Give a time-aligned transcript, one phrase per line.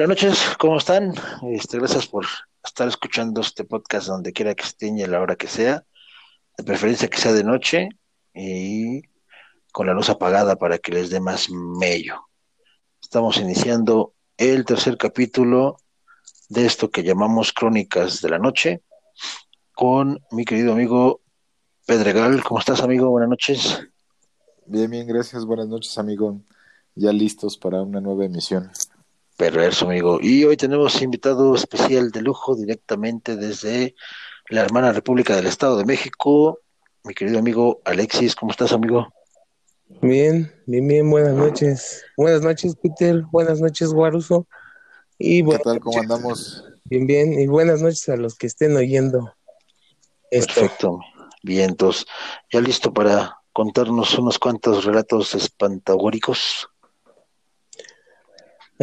[0.00, 1.12] Buenas noches, ¿cómo están?
[1.42, 2.24] Este, gracias por
[2.64, 5.84] estar escuchando este podcast donde quiera que esté y a la hora que sea,
[6.56, 7.90] de preferencia que sea de noche
[8.32, 9.02] y
[9.70, 12.14] con la luz apagada para que les dé más mello.
[13.02, 15.76] Estamos iniciando el tercer capítulo
[16.48, 18.82] de esto que llamamos Crónicas de la Noche
[19.74, 21.20] con mi querido amigo
[21.84, 22.42] Pedregal.
[22.42, 23.10] ¿Cómo estás, amigo?
[23.10, 23.80] Buenas noches.
[24.64, 25.44] Bien, bien, gracias.
[25.44, 26.40] Buenas noches, amigo.
[26.94, 28.70] Ya listos para una nueva emisión.
[29.40, 30.18] Perverso, amigo.
[30.20, 33.94] Y hoy tenemos invitado especial de lujo directamente desde
[34.50, 36.58] la hermana República del Estado de México,
[37.04, 38.36] mi querido amigo Alexis.
[38.36, 39.08] ¿Cómo estás, amigo?
[40.02, 41.08] Bien, bien, bien.
[41.08, 42.04] Buenas noches.
[42.18, 43.22] Buenas noches, Peter.
[43.32, 44.46] Buenas noches, Guaruso.
[45.18, 45.80] Y ¿Qué tal?
[45.80, 46.62] ¿Cómo andamos?
[46.84, 47.40] Bien, bien.
[47.40, 49.32] Y buenas noches a los que estén oyendo.
[50.30, 50.52] Esto.
[50.52, 51.00] Perfecto.
[51.42, 52.04] Bien, entonces,
[52.52, 56.68] ya listo para contarnos unos cuantos relatos espantagóricos.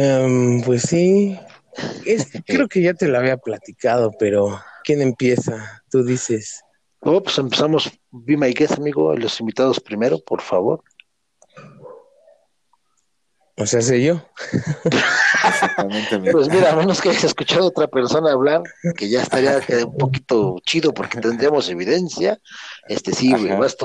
[0.00, 1.36] Em, pues sí,
[2.46, 5.82] creo que ya te lo había platicado, pero ¿quién empieza?
[5.90, 6.62] Tú dices.
[7.00, 10.84] Oh, pues empezamos, Be My Guest, amigo, los invitados primero, por favor.
[13.56, 14.22] O sea, sé yo.
[16.30, 18.62] pues mira, a menos que hayas escuchado a otra persona hablar,
[18.96, 22.38] que ya estaría un poquito chido porque tendríamos evidencia.
[22.88, 23.76] Este sí, güey, vas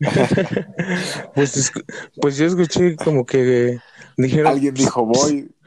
[1.34, 1.70] pues,
[2.18, 3.78] pues yo escuché como que
[4.16, 4.52] dijeron.
[4.52, 5.50] Alguien dijo voy.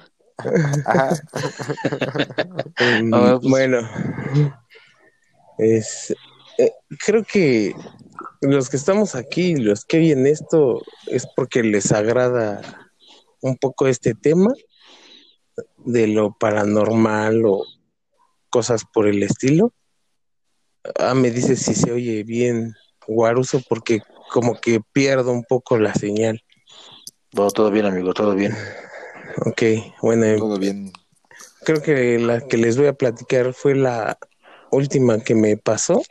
[2.80, 3.52] Mm, ah, pues.
[3.52, 3.88] bueno,
[5.60, 6.14] es,
[6.58, 6.72] eh,
[7.06, 7.74] creo que
[8.42, 12.62] los que estamos aquí, los que oyen esto, es porque les agrada
[13.42, 14.52] un poco este tema
[15.78, 17.66] de lo paranormal o
[18.50, 19.74] cosas por el estilo.
[21.00, 22.74] Ah, me dice si se oye bien
[23.08, 24.02] Guaruso porque
[24.32, 26.43] como que pierdo un poco la señal.
[27.34, 28.56] Todo bien, amigo, todo bien.
[29.46, 29.62] Ok,
[30.02, 30.38] bueno.
[30.38, 30.92] Todo bien.
[31.66, 34.18] Creo que la que les voy a platicar fue la
[34.72, 36.02] última que me pasó.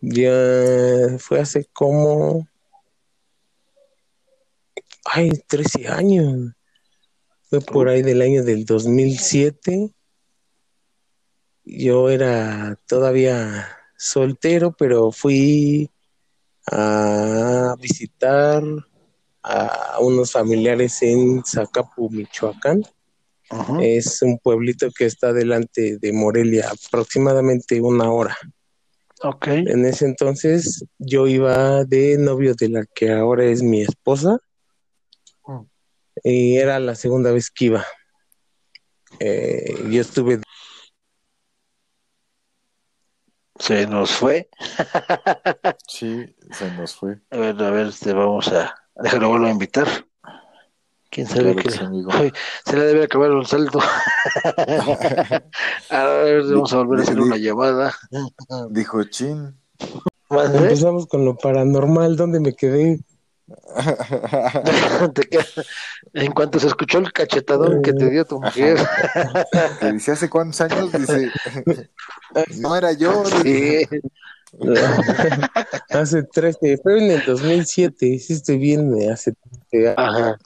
[0.00, 2.48] ya fue hace como
[5.04, 6.52] ay, 13 años.
[7.50, 9.92] Fue por ahí del año del 2007.
[11.64, 15.91] Yo era todavía soltero, pero fui
[16.70, 18.62] a visitar
[19.42, 22.82] a unos familiares en Zacapu, Michoacán.
[23.80, 28.36] Es un pueblito que está delante de Morelia, aproximadamente una hora.
[29.20, 29.64] Okay.
[29.68, 34.38] En ese entonces yo iba de novio de la que ahora es mi esposa
[36.24, 37.84] y era la segunda vez que iba.
[39.18, 40.40] Eh, yo estuve.
[43.62, 44.50] Se nos fue.
[45.86, 47.20] sí, se nos fue.
[47.30, 48.74] A ver, a ver, te vamos a.
[48.96, 49.86] Déjalo vuelvo a invitar.
[51.08, 51.70] ¿Quién sabe qué?
[51.70, 53.78] se le debe acabar un salto.
[55.90, 57.94] a ver, vamos a volver a hacer una llamada.
[58.70, 59.56] Dijo Chin.
[60.28, 62.98] Empezamos con lo paranormal, ¿dónde me quedé?
[66.14, 68.78] en cuanto se escuchó el cachetadón que te dio tu mujer.
[69.80, 70.92] Que dice, ¿hace cuántos años?
[70.92, 71.30] Dice,
[72.60, 73.24] no era yo.
[73.42, 73.86] Sí.
[75.90, 79.34] hace 13, fue en el 2007, sí estoy bien, hace
[79.96, 80.36] Ajá.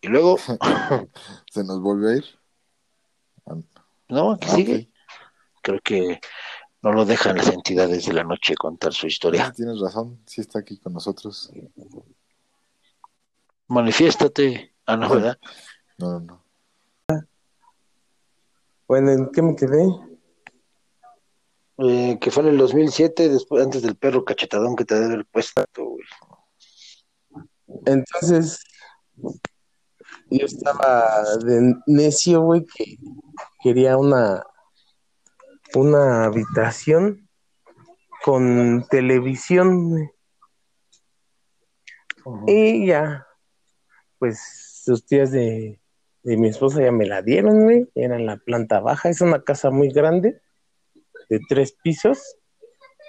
[0.00, 0.36] Y luego...
[1.52, 2.24] ¿Se nos volvió a ir?
[4.08, 4.91] No, que ah, sigue
[5.62, 6.20] creo que
[6.82, 9.52] no lo dejan las entidades de la noche contar su historia.
[9.56, 11.50] tienes razón, sí está aquí con nosotros.
[13.68, 14.74] Manifiéstate.
[14.84, 15.38] Ah, no, ¿verdad?
[15.96, 16.44] No, no,
[17.08, 17.26] no.
[18.88, 19.86] Bueno, ¿en qué me quedé?
[21.78, 25.24] Eh, que fue en el 2007, después, antes del perro cachetadón que te debe el
[25.24, 26.04] puesto, güey.
[27.86, 28.62] Entonces,
[29.16, 32.98] yo estaba de necio, güey, que
[33.62, 34.44] quería una
[35.74, 37.28] una habitación
[38.24, 40.10] con televisión.
[42.46, 43.26] Y ya,
[44.18, 44.40] pues
[44.84, 45.80] sus tías de,
[46.22, 47.90] mi esposa ya me la dieron, güey.
[47.94, 49.08] Era en la planta baja.
[49.08, 50.40] Es una casa muy grande,
[51.28, 52.36] de tres pisos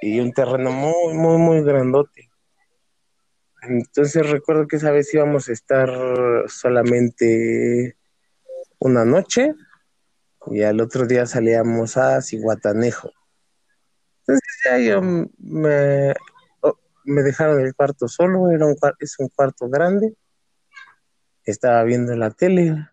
[0.01, 2.30] y un terreno muy, muy, muy grandote.
[3.62, 5.89] Entonces recuerdo que esa vez íbamos a estar
[6.48, 7.98] solamente
[8.80, 9.54] una noche
[10.48, 13.12] y al otro día salíamos a Ciguatanejo.
[14.19, 16.13] Entonces ya yo me,
[17.04, 20.16] me dejaron el cuarto solo, era un, es un cuarto grande,
[21.45, 22.88] estaba viendo la tele.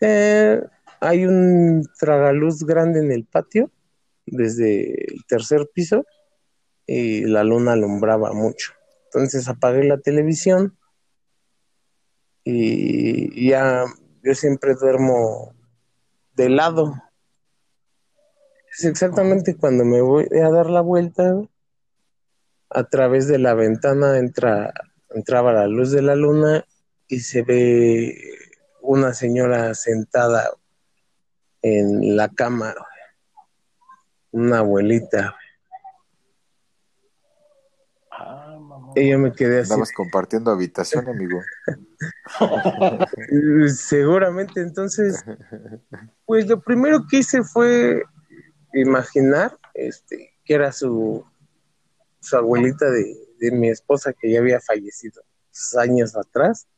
[0.00, 0.62] Eh,
[1.00, 3.70] hay un tragaluz grande en el patio
[4.26, 6.06] desde el tercer piso
[6.86, 8.72] y la luna alumbraba mucho.
[9.06, 10.78] Entonces apagué la televisión
[12.44, 13.84] y ya
[14.22, 15.54] yo siempre duermo
[16.34, 16.94] de lado.
[18.70, 21.34] Es exactamente cuando me voy a dar la vuelta,
[22.70, 24.72] a través de la ventana entra,
[25.10, 26.64] entraba la luz de la luna
[27.08, 28.16] y se ve
[28.80, 30.50] una señora sentada
[31.62, 32.74] en la cama,
[34.30, 35.36] una abuelita.
[38.10, 38.56] Ah,
[38.94, 39.70] y yo me quedé así.
[39.70, 41.40] Estabas compartiendo habitación, amigo.
[43.74, 45.24] Seguramente, entonces,
[46.26, 48.02] pues lo primero que hice fue
[48.72, 51.24] imaginar este, que era su,
[52.20, 55.22] su abuelita de, de mi esposa que ya había fallecido
[55.78, 56.68] años atrás.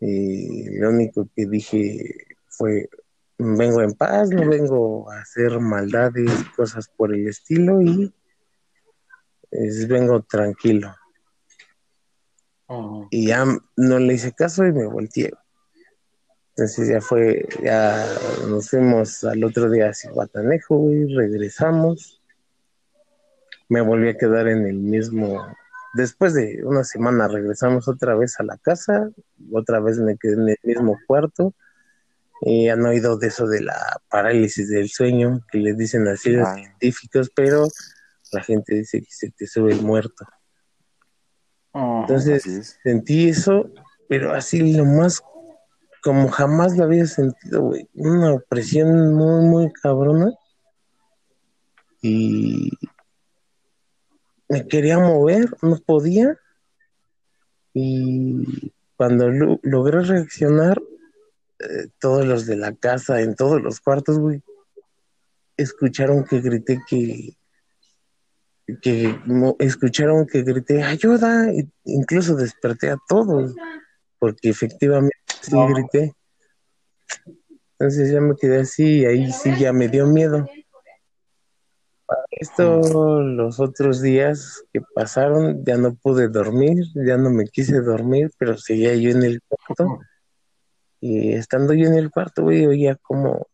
[0.00, 2.14] Y lo único que dije
[2.48, 2.88] fue,
[3.38, 8.12] vengo en paz, no vengo a hacer maldades, cosas por el estilo y
[9.88, 10.94] vengo tranquilo.
[13.10, 13.44] Y ya
[13.76, 15.32] no le hice caso y me volteé.
[16.54, 18.06] Entonces ya fue, ya
[18.48, 22.22] nos fuimos al otro día a Cihuatanejo y regresamos.
[23.68, 25.46] Me volví a quedar en el mismo,
[25.94, 29.10] después de una semana regresamos otra vez a la casa,
[29.50, 31.54] otra vez me quedé en el mismo cuarto
[32.42, 36.48] y han oído de eso de la parálisis del sueño, que les dicen así los
[36.48, 36.54] ah.
[36.54, 37.68] científicos, pero
[38.32, 40.26] la gente dice que se te sube el muerto.
[41.74, 43.70] Entonces sentí eso,
[44.08, 45.22] pero así lo más
[46.02, 47.88] como jamás lo había sentido, güey.
[47.94, 50.32] Una opresión muy, muy cabrona.
[52.02, 52.70] Y
[54.48, 56.36] me quería mover, no podía.
[57.72, 59.28] Y cuando
[59.62, 60.82] logré reaccionar,
[61.60, 64.42] eh, todos los de la casa, en todos los cuartos, güey,
[65.56, 67.36] escucharon que grité que,
[68.80, 69.18] que
[69.58, 73.54] escucharon que grité ayuda, e incluso desperté a todos,
[74.18, 76.14] porque efectivamente sí grité.
[77.72, 80.46] Entonces ya me quedé así y ahí sí ya me dio miedo.
[82.30, 88.30] esto, los otros días que pasaron, ya no pude dormir, ya no me quise dormir,
[88.38, 90.00] pero seguía yo en el cuarto
[91.02, 93.48] y estando yo en el cuarto, güey, oía cómo,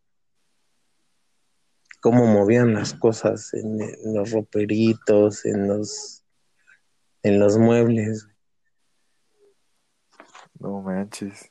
[2.01, 3.79] cómo movían las cosas en,
[4.15, 6.25] los roperitos, en los,
[7.23, 8.29] en los muebles.
[10.59, 11.51] No manches.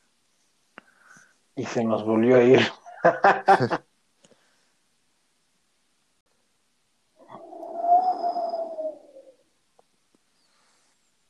[1.56, 2.62] Y se nos volvió a ir.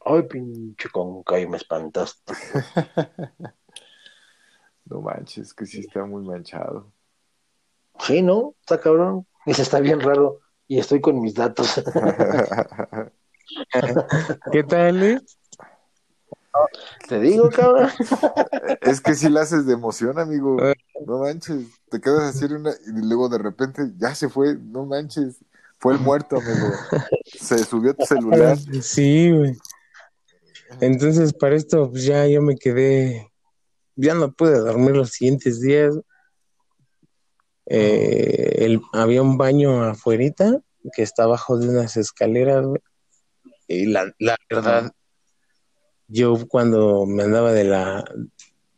[0.10, 2.34] Ay, pinche conca, y me espantaste.
[4.90, 6.94] No manches, que sí está muy manchado.
[8.08, 8.56] Sí, ¿no?
[8.62, 9.28] Está cabrón.
[9.46, 10.40] Y se está bien raro.
[10.66, 11.82] Y estoy con mis datos.
[14.52, 15.20] ¿Qué tal, eh?
[17.08, 17.90] Te digo, cabrón.
[18.82, 20.58] Es que si la haces de emoción, amigo.
[21.06, 21.68] No manches.
[21.90, 24.56] Te quedas así una y luego de repente ya se fue.
[24.56, 25.44] No manches.
[25.80, 26.72] Fue el muerto, amigo.
[27.26, 28.58] Se subió tu celular.
[28.82, 29.58] Sí, güey.
[30.80, 33.30] Entonces, para esto, pues ya yo me quedé
[33.98, 35.94] ya no pude dormir los siguientes días.
[37.70, 40.62] Eh, había un baño afuerita
[40.94, 42.66] que está abajo de unas escaleras,
[43.68, 44.14] Y la,
[44.50, 44.92] verdad,
[46.08, 48.04] yo cuando me andaba de las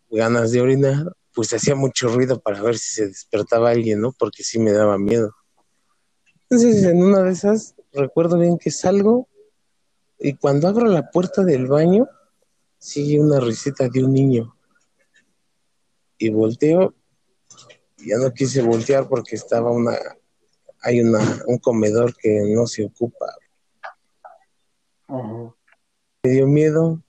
[0.10, 4.12] ganas de orinar, pues hacía mucho ruido para ver si se despertaba alguien, ¿no?
[4.18, 5.36] Porque sí me daba miedo.
[6.50, 9.28] Entonces, en una de esas, recuerdo bien que salgo
[10.20, 12.08] y cuando abro la puerta del baño,
[12.78, 14.56] sigue una risita de un niño
[16.18, 16.94] y volteo.
[18.06, 19.98] Ya no quise voltear porque estaba una,
[20.82, 23.26] hay una, un comedor que no se ocupa.
[26.24, 27.02] Me dio miedo.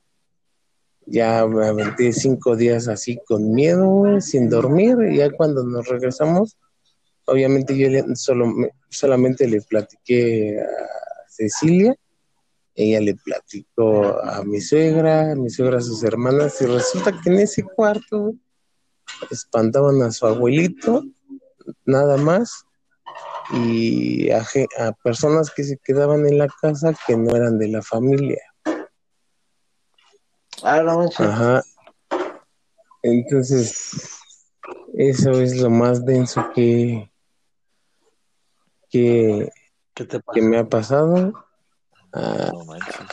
[1.07, 4.97] Ya me aventé cinco días así con miedo, sin dormir.
[5.11, 6.57] Y ya cuando nos regresamos,
[7.27, 8.53] obviamente yo solo,
[8.89, 11.97] solamente le platiqué a Cecilia
[12.75, 17.31] ella le platicó a mi suegra, a mi suegra a sus hermanas, y resulta que
[17.31, 18.35] en ese cuarto
[19.31, 21.05] espantaban a su abuelito,
[21.85, 22.65] nada más,
[23.53, 24.45] y a,
[25.03, 28.43] personas que se quedaban en la casa que no eran de la familia.
[30.63, 31.63] Ah, no Ajá.
[33.03, 33.93] Entonces,
[34.95, 37.11] eso es lo más denso que,
[38.91, 39.51] que,
[39.95, 41.33] que me ha pasado.
[42.13, 42.51] A,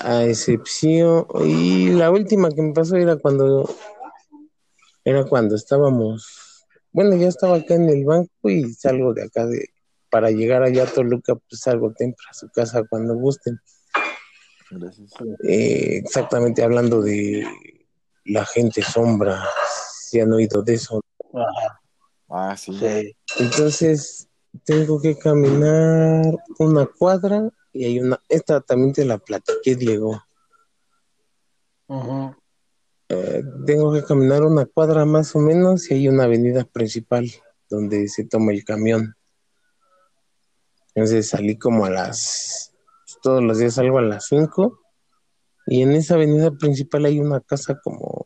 [0.01, 3.69] a, excepción, y la última que me pasó era cuando
[5.07, 9.69] era cuando estábamos, bueno, ya estaba acá en el banco y salgo de acá de,
[10.09, 13.57] para llegar allá a Toluca, pues salgo temprano a su casa cuando gusten.
[14.69, 15.11] Gracias.
[15.43, 17.47] Eh, exactamente hablando de
[18.25, 19.41] la gente sombra,
[20.09, 21.01] si han oído de eso.
[21.33, 21.79] Ajá,
[22.27, 22.77] Ah, sí.
[22.77, 23.15] sí.
[23.39, 24.27] Entonces,
[24.65, 30.21] tengo que caminar una cuadra y hay una, esta también te la platiqué, Diego.
[31.87, 32.35] Ujú.
[33.07, 37.29] Tengo que caminar una cuadra más o menos y hay una avenida principal
[37.69, 39.15] donde se toma el camión.
[40.93, 42.73] Entonces salí como a las,
[43.21, 44.79] todos los días salgo a las 5
[45.67, 48.25] y en esa avenida principal hay una casa como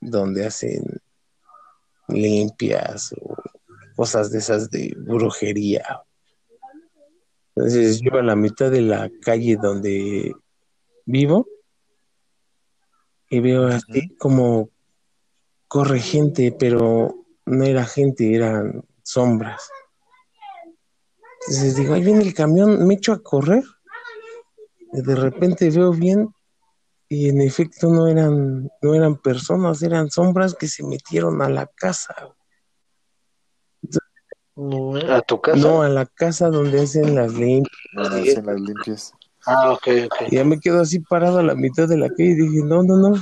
[0.00, 0.84] donde hacen
[2.08, 3.36] limpias o
[3.96, 6.02] cosas de esas de brujería.
[7.54, 10.34] Entonces yo a la mitad de la calle donde
[11.06, 11.46] vivo
[13.28, 14.70] y veo así como
[15.68, 19.70] corre gente, pero no era gente, eran sombras.
[21.42, 23.64] Entonces digo, ahí viene el camión, me echo a correr.
[24.92, 26.28] Y de repente veo bien
[27.08, 31.66] y en efecto no eran, no eran personas, eran sombras que se metieron a la
[31.66, 32.14] casa.
[35.08, 35.58] ¿A tu casa?
[35.58, 37.76] No, a la casa donde hacen las limpias.
[37.92, 39.12] Donde hacen las limpias.
[39.46, 40.14] Ah, ok, ok.
[40.30, 42.82] Y ya me quedo así parado a la mitad de la calle y dije, no,
[42.82, 43.14] no, no.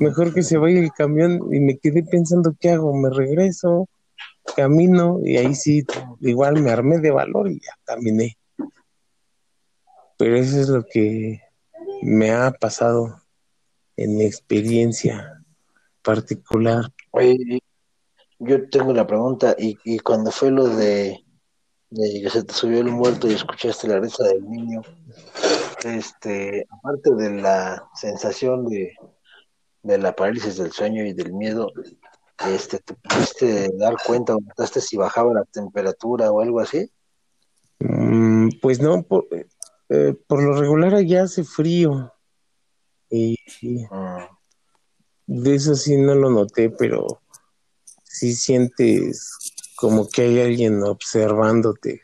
[0.00, 2.94] Mejor que se vaya el camión y me quedé pensando, ¿qué hago?
[2.94, 3.88] ¿Me regreso?
[4.56, 5.84] Camino y ahí sí,
[6.20, 8.36] igual me armé de valor y ya caminé.
[10.18, 11.40] Pero eso es lo que
[12.02, 13.22] me ha pasado
[13.96, 15.42] en mi experiencia
[16.02, 16.84] particular.
[17.10, 17.62] Oye,
[18.38, 21.24] yo tengo la pregunta, y, y cuando fue lo de,
[21.90, 24.82] de que se te subió el muerto y escuchaste la risa del niño,
[25.84, 28.94] este, aparte de la sensación de,
[29.82, 31.72] de la parálisis del sueño y del miedo,
[32.46, 36.90] este, ¿te pudiste dar cuenta o notaste si bajaba la temperatura o algo así?
[37.80, 39.26] Mm, pues no, por,
[39.88, 42.12] eh, por lo regular allá hace frío.
[43.10, 44.38] Y, y Mm,
[45.28, 47.20] de eso sí no lo noté, pero
[48.02, 49.36] sí sientes
[49.76, 52.02] como que hay alguien observándote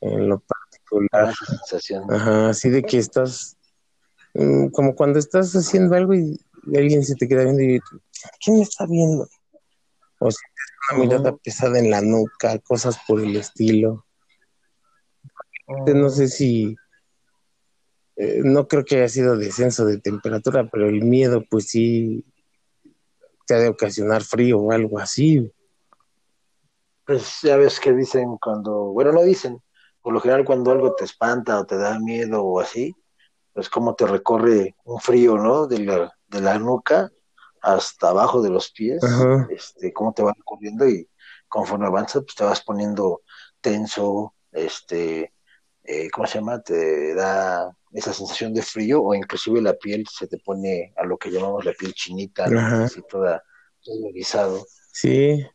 [0.00, 0.40] en lo
[0.88, 1.30] particular.
[1.30, 2.12] esa sensación.
[2.12, 3.56] Ajá, así de que estás,
[4.34, 7.80] mm, como cuando estás haciendo algo y, y alguien se te queda viendo y
[8.44, 9.28] ¿quién me está viendo?
[10.20, 10.38] O si
[10.90, 14.04] una mirada pesada en la nuca, cosas por el estilo.
[15.68, 16.76] No sé si,
[18.16, 22.24] eh, no creo que haya sido descenso de temperatura, pero el miedo pues sí
[23.46, 25.52] te ha de ocasionar frío o algo así.
[27.06, 29.62] Pues ya ves que dicen cuando, bueno, no dicen,
[30.08, 32.96] por lo general cuando algo te espanta o te da miedo o así,
[33.52, 35.66] pues como te recorre un frío, ¿no?
[35.66, 37.12] De la, de la nuca
[37.60, 39.46] hasta abajo de los pies, Ajá.
[39.50, 41.06] este, cómo te va recorriendo y
[41.46, 43.20] conforme avanzas, pues te vas poniendo
[43.60, 45.34] tenso, este,
[45.84, 46.62] eh, ¿cómo se llama?
[46.62, 51.18] Te da esa sensación de frío o inclusive la piel se te pone a lo
[51.18, 52.60] que llamamos la piel chinita, ¿no?
[52.60, 53.44] Así toda,
[53.82, 54.66] todo erizado.
[54.90, 55.46] Sí.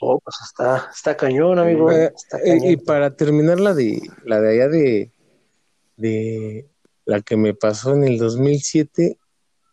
[0.00, 1.90] Oh, pues está, está cañón, amigo.
[1.90, 5.12] Eh, Está eh, y para terminar la de la de allá de,
[5.96, 6.68] de
[7.04, 9.18] la que me pasó en el 2007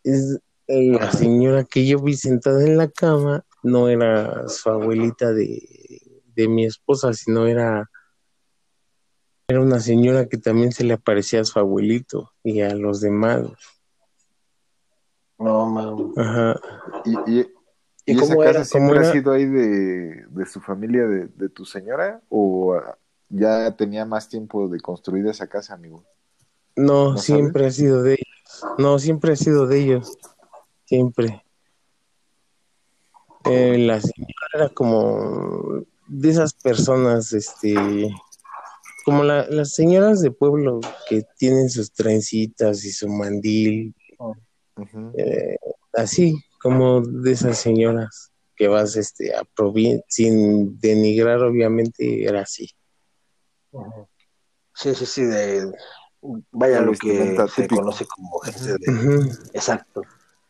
[0.04, 5.60] es la señora que yo vi sentada en la cama no era su abuelita de,
[6.34, 7.90] de mi esposa sino era
[9.48, 13.42] era una señora que también se le aparecía a su abuelito y a los demás.
[15.38, 16.12] No, man.
[16.16, 16.60] ajá.
[17.04, 17.46] ¿Y, y,
[18.04, 18.64] ¿Y y esa cómo casa era?
[18.64, 22.20] siempre ¿Cómo ha sido ahí de, de su familia, de, de tu señora?
[22.28, 26.04] ¿O ah, ya tenía más tiempo de construir esa casa, amigo?
[26.76, 30.16] no ¿No siempre ha sido de ellos no siempre ha sido de ellos
[30.86, 31.42] siempre
[33.44, 38.08] Eh, la señora era como de esas personas, este,
[39.04, 40.78] como la- las señoras de pueblo
[41.08, 43.94] que tienen sus trencitas y su mandil,
[44.76, 45.12] Ujú.
[45.16, 45.56] eh,
[45.92, 52.70] así como de esas señoras que vas este, a provin sin denigrar, obviamente era así.
[54.74, 55.72] Sí, sí, sí, de
[56.52, 57.80] vaya lo que se típico.
[57.80, 60.02] conoce como gente de exacto.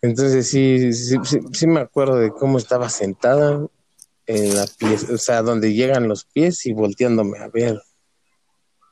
[0.03, 3.67] Entonces sí, sí, sí, sí me acuerdo de cómo estaba sentada
[4.27, 7.81] en la pies, o sea, donde llegan los pies y volteándome a ver.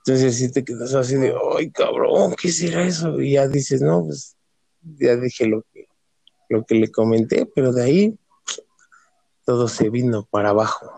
[0.05, 3.21] Entonces sí te quedas así de, ay cabrón, ¿qué será eso?
[3.21, 4.37] Y ya dices, no, pues
[4.83, 5.70] ya dije lo que,
[6.51, 8.19] lo que le comenté, pero de ahí
[9.47, 10.93] todo se vino para abajo.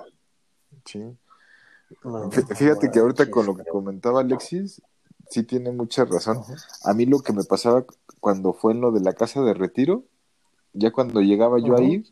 [0.85, 1.17] Sí.
[2.57, 4.83] Fíjate que ahorita con lo que comentaba Alexis,
[5.29, 6.43] sí tiene mucha razón.
[6.85, 7.85] A mí lo que me pasaba
[8.19, 10.05] cuando fue en lo de la casa de retiro,
[10.73, 12.07] ya cuando llegaba yo a ir,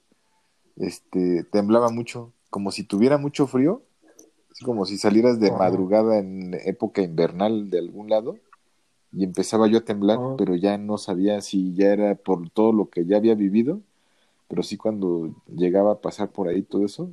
[0.76, 3.82] este, temblaba mucho, como si tuviera mucho frío,
[4.52, 8.36] Es como si salieras de madrugada en época invernal de algún lado
[9.12, 12.90] y empezaba yo a temblar, pero ya no sabía si ya era por todo lo
[12.90, 13.80] que ya había vivido,
[14.48, 17.10] pero sí cuando llegaba a pasar por ahí todo eso,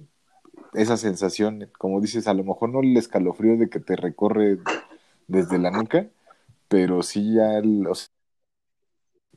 [0.73, 4.59] esa sensación, como dices, a lo mejor no el escalofrío de que te recorre
[5.27, 6.07] desde la nuca,
[6.67, 7.91] pero sí ya la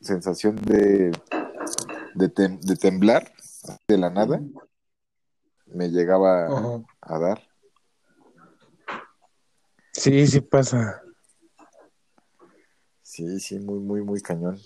[0.01, 1.13] sensación de,
[2.15, 3.33] de, temblar
[3.89, 4.41] de la nada
[5.67, 7.43] me llegaba a dar.
[9.93, 11.03] Sí, sí pasa.
[13.21, 14.59] Sí, sí, muy, muy, muy cañón.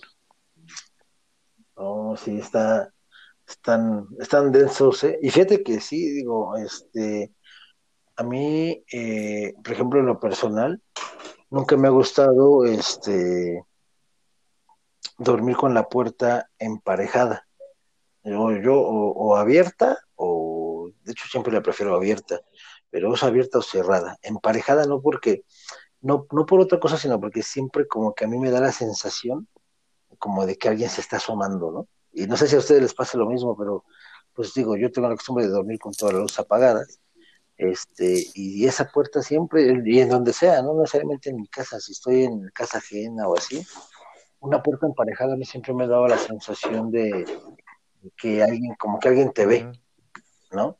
[1.73, 2.89] Oh, sí, está,
[3.45, 5.19] están, están densos, ¿eh?
[5.21, 7.33] Y fíjate que sí, digo, este,
[8.15, 10.81] a mí, eh, por ejemplo, en lo personal,
[11.49, 13.61] nunca me ha gustado, este,
[15.17, 17.45] dormir con la puerta emparejada.
[18.23, 22.39] Yo, yo o, abierta, o de hecho siempre la prefiero abierta,
[22.89, 24.17] pero es abierta o cerrada.
[24.21, 25.43] Emparejada no porque,
[26.01, 28.71] no, no por otra cosa, sino porque siempre como que a mí me da la
[28.71, 29.47] sensación
[30.19, 31.87] como de que alguien se está asomando, ¿no?
[32.13, 33.83] Y no sé si a ustedes les pasa lo mismo, pero
[34.33, 36.99] pues digo, yo tengo la costumbre de dormir con todas las luces apagadas,
[37.57, 41.93] este, y esa puerta siempre, y en donde sea, no necesariamente en mi casa, si
[41.93, 43.65] estoy en casa ajena o así,
[44.39, 47.25] una puerta emparejada a mí siempre me ha dado la sensación de,
[48.17, 49.71] que alguien, como que alguien te ve,
[50.51, 50.77] ¿no?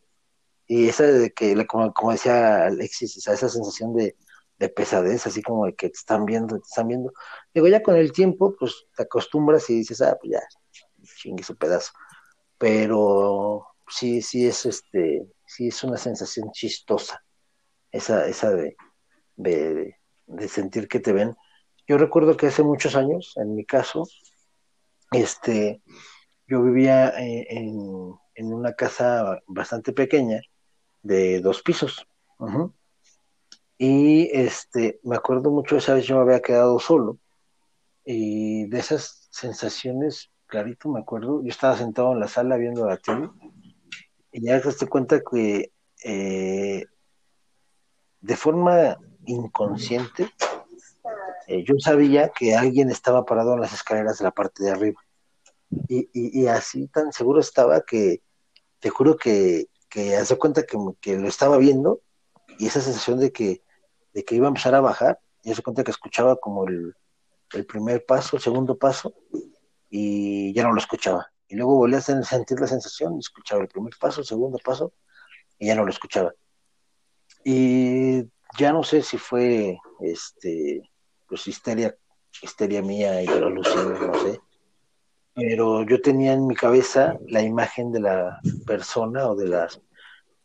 [0.68, 4.16] Y esa de que, como, como decía Alexis, esa sensación de,
[4.58, 7.12] de pesadez, así como de que te están viendo, te están viendo.
[7.54, 10.42] Digo, ya con el tiempo, pues te acostumbras y dices, ah, pues ya,
[11.18, 11.92] chingue su pedazo.
[12.58, 17.24] Pero sí, sí es este, sí es una sensación chistosa,
[17.92, 18.76] esa, esa de,
[19.36, 21.36] de, sentir que te ven.
[21.88, 24.08] Yo recuerdo que hace muchos años, en mi caso,
[25.12, 25.82] este,
[26.48, 30.42] yo vivía en, en, una casa bastante pequeña
[31.04, 32.08] de dos pisos.
[33.78, 37.18] Y este, me acuerdo mucho esa vez yo me había quedado solo
[38.06, 42.98] y de esas sensaciones clarito me acuerdo, yo estaba sentado en la sala viendo la
[42.98, 43.30] tele
[44.32, 45.72] y ya te das cuenta que
[46.04, 46.86] eh,
[48.22, 50.30] de forma inconsciente
[51.48, 55.02] eh, yo sabía que alguien estaba parado en las escaleras de la parte de arriba.
[55.88, 58.22] Y, y, así tan seguro estaba que
[58.80, 62.02] te juro que, que hace cuenta que, lo estaba viendo
[62.60, 63.62] y esa sensación de que,
[64.16, 66.96] de que iba a empezar a bajar y hace cuenta que escuchaba como el,
[67.52, 69.14] el primer paso, el segundo paso
[69.90, 71.30] y ya no lo escuchaba.
[71.50, 74.94] Y luego volví a sentir la sensación, escuchaba el primer paso, el segundo paso,
[75.60, 76.34] y ya no lo escuchaba.
[77.44, 78.24] Y
[78.58, 80.90] ya no sé si fue este
[81.28, 81.94] pues histeria,
[82.82, 84.40] mía y los no sé.
[85.34, 89.82] Pero yo tenía en mi cabeza la imagen de la persona o de las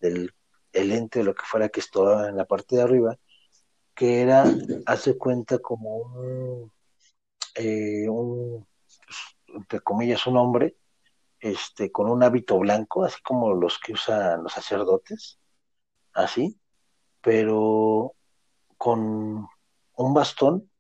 [0.01, 0.35] del
[0.73, 3.19] el ente, lo que fuera que estaba en la parte de arriba,
[3.95, 4.45] que era,
[4.87, 6.73] hace cuenta como un,
[7.57, 8.67] eh, un
[9.55, 10.77] entre comillas, un hombre
[11.41, 15.39] este, con un hábito blanco, así como los que usan los sacerdotes,
[16.13, 16.59] así,
[17.21, 18.15] pero
[18.77, 19.47] con
[19.97, 20.71] un bastón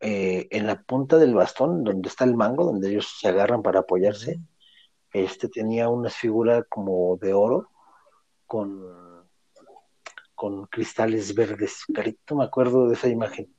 [0.00, 3.80] eh, en la punta del bastón, donde está el mango, donde ellos se agarran para
[3.80, 4.40] apoyarse,
[5.12, 7.68] este tenía una figura como de oro
[8.46, 9.11] con,
[10.42, 11.84] con cristales verdes.
[11.94, 13.54] Carito, me acuerdo de esa imagen.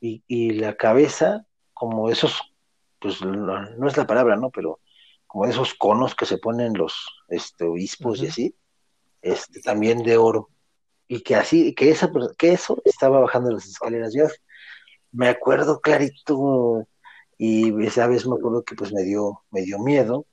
[0.00, 2.40] Y, y la cabeza, como esos
[3.00, 4.50] pues no, es la palabra, ¿no?
[4.50, 4.78] Pero
[5.26, 6.94] como esos conos que se ponen los
[7.26, 8.54] este, obispos y así,
[9.22, 10.50] este, también de oro.
[11.08, 14.14] Y que así, que, esa, que eso estaba bajando las escaleras.
[14.14, 14.26] Yo
[15.10, 16.86] me acuerdo clarito
[17.38, 20.26] y esa vez me acuerdo que pues me dio, me dio miedo.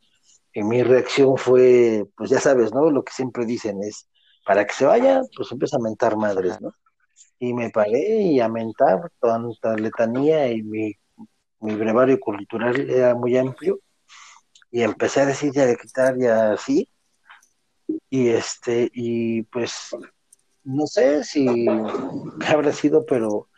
[0.53, 2.91] Y mi reacción fue, pues ya sabes, ¿no?
[2.91, 4.10] Lo que siempre dicen es,
[4.45, 6.73] para que se vaya, pues empieza a mentar madres, ¿no?
[7.39, 10.95] Y me paré y a mentar tanta letanía y mi
[11.61, 13.79] mi brevario cultural era muy amplio.
[14.71, 16.89] Y empecé a decir ya de quitar ya así.
[18.09, 19.95] Y este y pues
[20.63, 21.67] no sé si
[22.47, 23.49] habrá sido pero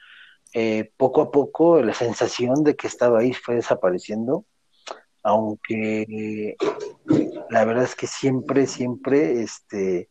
[0.53, 4.45] eh, poco a poco la sensación de que estaba ahí fue desapareciendo.
[5.23, 6.57] Aunque
[7.49, 10.09] la verdad es que siempre siempre este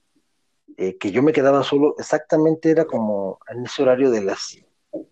[0.82, 4.58] eh, que yo me quedaba solo exactamente era como en ese horario de las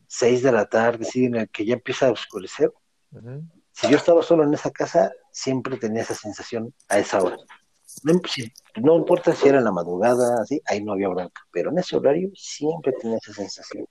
[0.08, 1.26] seis de la tarde, ¿sí?
[1.26, 2.72] en el que ya empieza a oscurecer.
[3.70, 7.36] Si yo estaba solo en esa casa, siempre tenía esa sensación a esa hora.
[8.82, 11.96] No, importa si era en la madrugada, así, ahí no había bronca, pero en ese
[11.96, 13.86] horario siempre tenía esa sensación.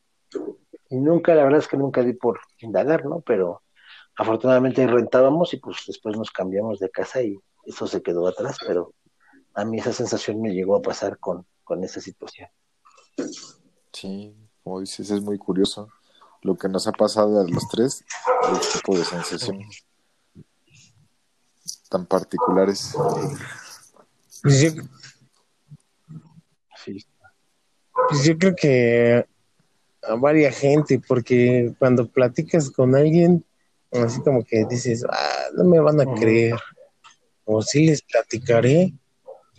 [0.90, 3.22] Y nunca, la verdad es que nunca di por indagar, ¿no?
[3.22, 3.62] Pero
[4.18, 8.94] afortunadamente rentábamos y pues después nos cambiamos de casa y eso se quedó atrás, pero
[9.54, 12.50] a mí esa sensación me llegó a pasar con, con esa situación.
[13.94, 15.88] Sí, como dices, es muy curioso
[16.42, 18.04] lo que nos ha pasado a los tres,
[18.52, 19.86] el tipo de sensaciones
[21.90, 22.96] tan particulares.
[24.42, 24.84] Pues yo,
[28.10, 29.28] pues yo creo que
[30.02, 33.46] a varias gente, porque cuando platicas con alguien,
[33.92, 36.60] así como que dices, ah, no me van a creer,
[37.46, 38.92] o sí les platicaré,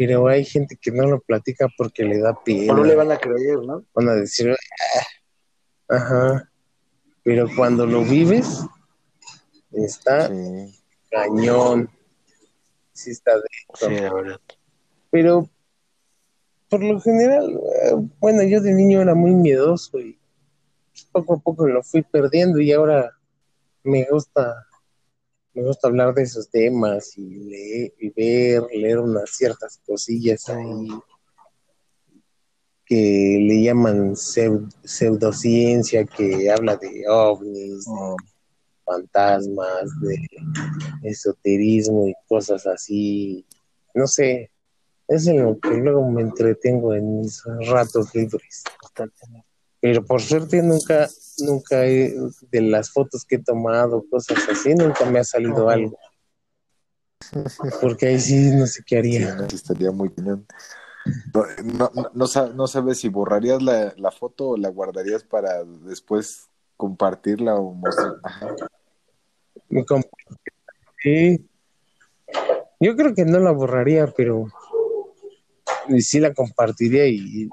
[0.01, 2.71] pero hay gente que no lo platica porque le da pie.
[2.71, 3.85] O no le van a creer, ¿no?
[3.93, 4.57] Van a decir,
[5.89, 6.51] ah, ajá,
[7.23, 8.65] pero cuando lo vives,
[9.73, 10.31] está
[11.11, 11.91] cañón,
[12.95, 13.43] sí está de
[13.75, 14.41] Sí, la verdad.
[15.11, 15.51] Pero
[16.71, 20.19] por lo general, eh, bueno, yo de niño era muy miedoso y
[21.13, 23.11] poco a poco lo fui perdiendo y ahora
[23.83, 24.67] me gusta
[25.55, 30.89] me gusta hablar de esos temas y leer y ver, leer unas ciertas cosillas ahí
[32.91, 37.87] que le llaman pseudociencia, que habla de ovnis,
[38.85, 40.19] fantasmas, de
[41.05, 43.47] esoterismo y cosas así.
[43.95, 44.51] No sé,
[45.07, 48.65] es en lo que luego me entretengo en mis ratos libres.
[49.81, 52.15] Pero por suerte nunca, nunca he,
[52.51, 55.99] de las fotos que he tomado, cosas así, nunca me ha salido algo.
[57.81, 59.47] Porque ahí sí no sé qué haría.
[59.53, 60.47] estaría muy cañón.
[61.65, 67.73] No, no, sabes si borrarías la, la, foto o la guardarías para después compartirla o
[67.73, 68.17] mostrar.
[71.03, 71.49] Sí.
[72.81, 74.47] Yo creo que no la borraría, pero
[75.99, 77.49] sí la compartiría y,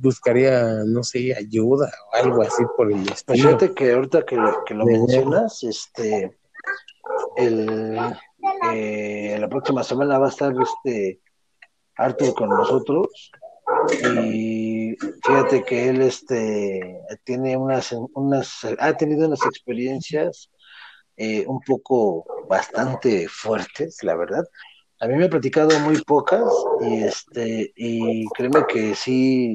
[0.00, 3.36] buscaría, no sé, ayuda o algo así por el estilo.
[3.36, 6.38] Fíjate que ahorita que, que lo mencionas, este,
[7.36, 7.98] el,
[8.72, 11.20] eh, la próxima semana va a estar este
[11.96, 13.30] Arthur con nosotros
[14.14, 20.50] y fíjate que él este tiene unas unas ha tenido unas experiencias
[21.16, 24.44] eh, un poco bastante fuertes la verdad
[25.00, 26.44] a mí me ha platicado muy pocas
[26.80, 29.54] y este y créeme que sí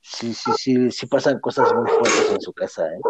[0.00, 3.00] sí sí sí sí pasan cosas muy fuertes en su casa ¿eh?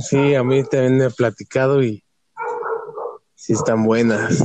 [0.00, 2.04] sí a mí también me ha platicado y
[3.34, 4.44] sí están buenas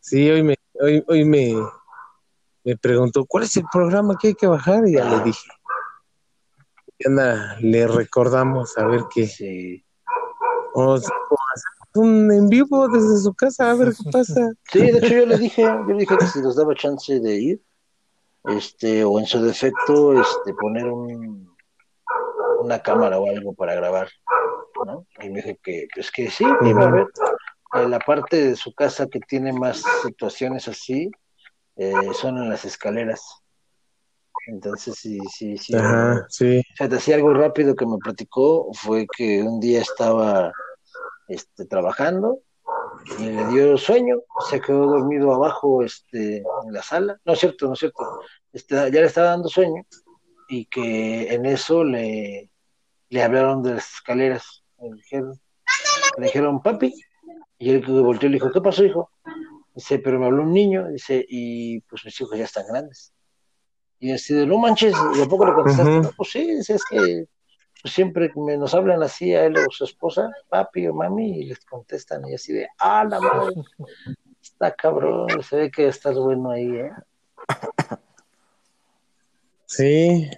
[0.00, 1.54] sí hoy me hoy, hoy me,
[2.64, 5.48] me preguntó cuál es el programa que hay que bajar y ya le dije.
[7.06, 9.26] Ana, le recordamos a ver qué.
[9.26, 9.84] Sí.
[10.74, 10.98] O,
[11.94, 14.52] un en vivo desde su casa a ver qué pasa.
[14.70, 17.34] Sí, de hecho yo le dije, yo le dije que si nos daba chance de
[17.34, 17.62] ir,
[18.44, 21.54] este, o en su defecto, este, poner un
[22.64, 24.08] una cámara o algo para grabar,
[24.86, 25.06] ¿no?
[25.20, 27.06] Y me dijo que, pues que sí, iba a ver
[27.74, 31.10] en la parte de su casa que tiene más situaciones así
[31.76, 33.42] eh, son en las escaleras.
[34.46, 35.74] Entonces, sí, sí, sí.
[35.74, 36.58] Ajá, sí.
[36.58, 40.52] O sea, te hacía algo rápido que me platicó, fue que un día estaba
[41.28, 42.40] este, trabajando
[43.18, 47.20] y le dio sueño, se quedó dormido abajo este, en la sala.
[47.24, 48.20] No es cierto, no es cierto.
[48.52, 49.84] Este, ya le estaba dando sueño
[50.48, 52.50] y que en eso le,
[53.08, 54.64] le hablaron de las escaleras.
[54.80, 55.40] Le dijeron,
[56.18, 56.94] le dijeron, papi,
[57.58, 59.10] y él volteó y le dijo, ¿qué pasó, hijo?
[59.74, 63.12] Dice, pero me habló un niño, dice, y pues mis hijos ya están grandes.
[63.98, 67.26] Y así de, no manches, y a poco le contestaste, pues sí, dice, es que
[67.84, 71.64] siempre me, nos hablan así a él o su esposa, papi o mami, y les
[71.64, 73.54] contestan, y así de, ah, la madre,
[74.42, 76.92] está cabrón, se ve que estás bueno ahí, ¿eh?
[79.66, 80.30] Sí,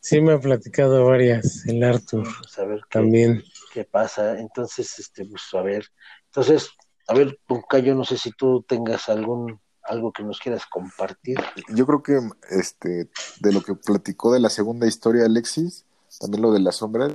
[0.00, 4.38] sí me ha platicado varias, el Arthur, pues, a ver también qué pasa.
[4.38, 5.86] Entonces, este, pues a ver,
[6.26, 6.70] entonces,
[7.08, 7.38] a ver,
[7.84, 11.38] yo no sé si tú tengas algún algo que nos quieras compartir.
[11.68, 15.84] Yo creo que este de lo que platicó de la segunda historia Alexis,
[16.20, 17.12] también lo de las sombras,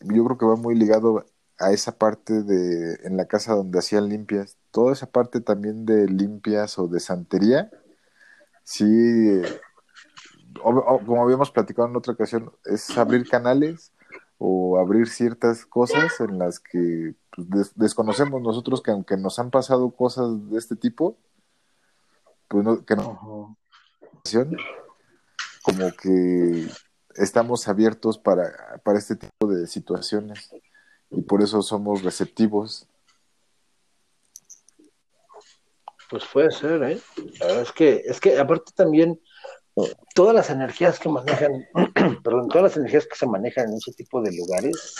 [0.00, 1.24] yo creo que va muy ligado
[1.58, 6.06] a esa parte de en la casa donde hacían limpias, toda esa parte también de
[6.08, 7.70] limpias o de santería,
[8.64, 9.42] sí,
[10.62, 13.92] como habíamos platicado en otra ocasión, es abrir canales
[14.38, 17.14] o abrir ciertas cosas en las que
[17.50, 21.16] pues, desconocemos nosotros que aunque nos han pasado cosas de este tipo,
[22.48, 23.56] pues no, que no,
[25.62, 26.68] como que
[27.16, 30.50] estamos abiertos para, para este tipo de situaciones
[31.10, 32.86] y por eso somos receptivos.
[36.10, 37.00] Pues puede ser, ¿eh?
[37.40, 39.18] La verdad es que, es que aparte también
[40.14, 41.66] todas las energías que manejan,
[42.22, 44.94] perdón, todas las energías que se manejan en ese tipo de lugares,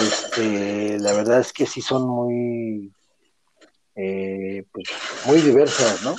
[0.00, 2.92] este, la verdad es que sí son muy,
[3.96, 4.88] eh, pues,
[5.26, 6.16] muy diversas, ¿no?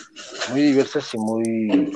[0.51, 1.93] Muy diversas y muy,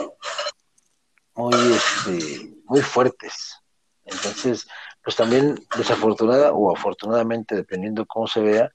[1.35, 3.59] muy, este, muy fuertes.
[4.03, 4.67] Entonces,
[5.03, 8.71] pues también desafortunada o afortunadamente, dependiendo cómo se vea,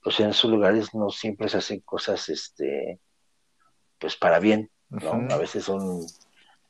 [0.00, 3.00] pues en esos lugares no siempre se hacen cosas, este,
[3.98, 5.26] pues para bien, ¿no?
[5.34, 6.06] A veces son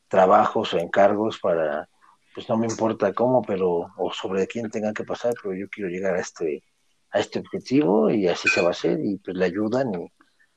[0.08, 1.86] trabajos o encargos para,
[2.34, 5.90] pues no me importa cómo, pero, o sobre quién tenga que pasar, pero yo quiero
[5.90, 6.64] llegar a este,
[7.10, 10.10] a este objetivo y así se va a hacer y pues le ayudan y,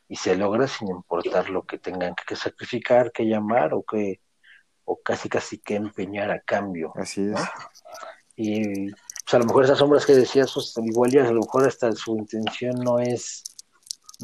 [0.07, 4.21] y se logra sin importar lo que tengan que sacrificar, que llamar o que,
[4.85, 6.91] o casi casi que empeñar a cambio.
[6.95, 7.39] Así es.
[8.35, 11.67] Y pues a lo mejor esas sombras que decías, pues, igual ya a lo mejor
[11.67, 13.43] hasta su intención no es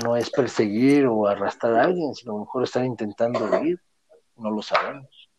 [0.03, 3.79] no es perseguir o arrastrar a alguien, sino a lo mejor están intentando huir,
[4.37, 5.29] no lo sabemos.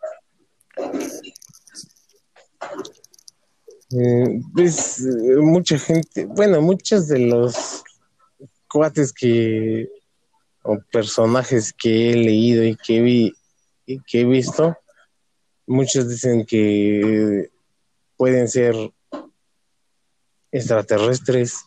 [3.93, 5.01] Eh, pues
[5.41, 7.83] mucha gente, bueno, muchos de los
[8.69, 9.89] cuates que
[10.63, 13.33] o personajes que he leído y que vi
[13.87, 14.77] y que he visto,
[15.71, 17.49] muchos dicen que
[18.17, 18.75] pueden ser
[20.51, 21.67] extraterrestres,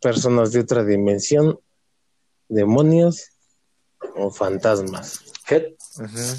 [0.00, 1.60] personas de otra dimensión,
[2.48, 3.28] demonios
[4.16, 5.22] o fantasmas.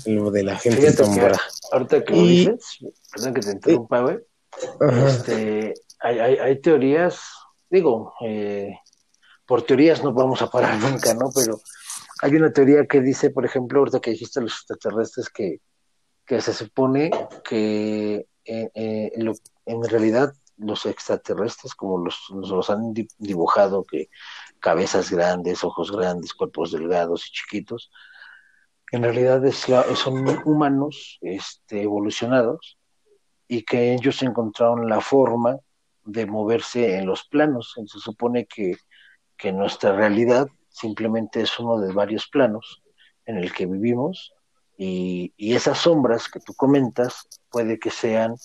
[0.08, 1.40] Lo de la gente sombra.
[1.72, 2.80] ahorita que lo dices,
[3.12, 4.18] perdón que te interrumpa, güey.
[5.08, 7.22] Este, hay, hay, hay, teorías,
[7.70, 8.74] digo, eh,
[9.46, 11.30] por teorías no vamos a parar nunca, ¿no?
[11.36, 11.62] Pero
[12.24, 15.62] hay una teoría que dice, por ejemplo, ahorita que dijiste los extraterrestres, que,
[16.26, 17.12] que se supone
[17.44, 19.12] que eh, eh,
[19.66, 24.10] en realidad los extraterrestres, como los, los han dibujado, que
[24.60, 27.92] cabezas grandes, ojos grandes, cuerpos delgados y chiquitos,
[28.92, 32.78] en realidad es son humanos este, evolucionados
[33.48, 35.58] y que ellos encontraron la forma
[36.04, 37.74] de moverse en los planos.
[37.88, 38.78] Se supone que,
[39.38, 42.84] que nuestra realidad simplemente es uno de varios planos
[43.26, 44.34] en el que vivimos
[44.78, 48.36] y, y esas sombras que tú comentas puede que sean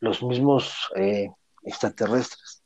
[0.00, 1.28] los mismos eh,
[1.62, 2.62] extraterrestres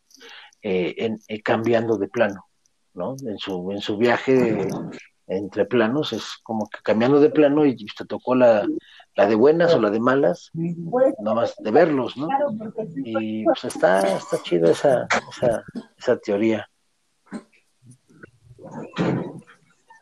[0.63, 2.47] eh, en, eh, cambiando de plano,
[2.95, 3.17] ¿no?
[3.27, 4.69] En su, en su viaje
[5.29, 8.67] entre planos es como que cambiando de plano y te tocó la,
[9.17, 10.51] la de buenas o la de malas,
[11.19, 12.29] nomás de verlos, ¿no?
[13.05, 15.65] Y pues está, está chido esa, esa,
[15.99, 16.69] esa teoría.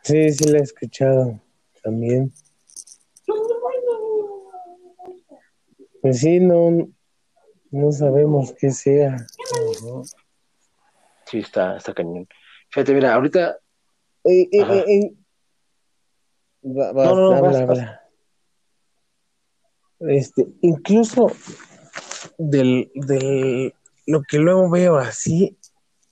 [0.03, 1.41] Sí, sí la he escuchado
[1.83, 2.33] también.
[6.05, 6.87] Pues sí, no,
[7.71, 9.27] no sabemos qué sea.
[11.25, 12.29] Sí, está, está cañón.
[12.69, 13.59] Fíjate, mira, ahorita.
[14.25, 15.15] Eh, eh, eh,
[16.61, 17.75] no, no, no,
[20.01, 21.29] Este, incluso
[22.37, 25.57] del, del, lo que luego veo así,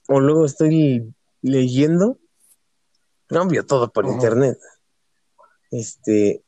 [0.07, 2.17] o luego estoy leyendo,
[3.27, 4.57] cambio todo por internet.
[5.69, 6.43] Este,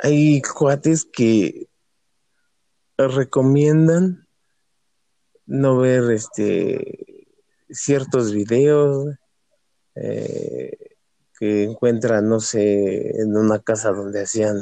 [0.00, 1.63] hay cuates que
[2.98, 4.26] recomiendan
[5.46, 7.26] no ver este
[7.68, 9.14] ciertos videos
[9.96, 10.96] eh,
[11.38, 14.56] que encuentran, no sé, en una casa donde hacían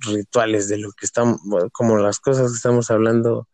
[0.00, 1.40] rituales de lo que estamos,
[1.72, 3.48] como las cosas que estamos hablando,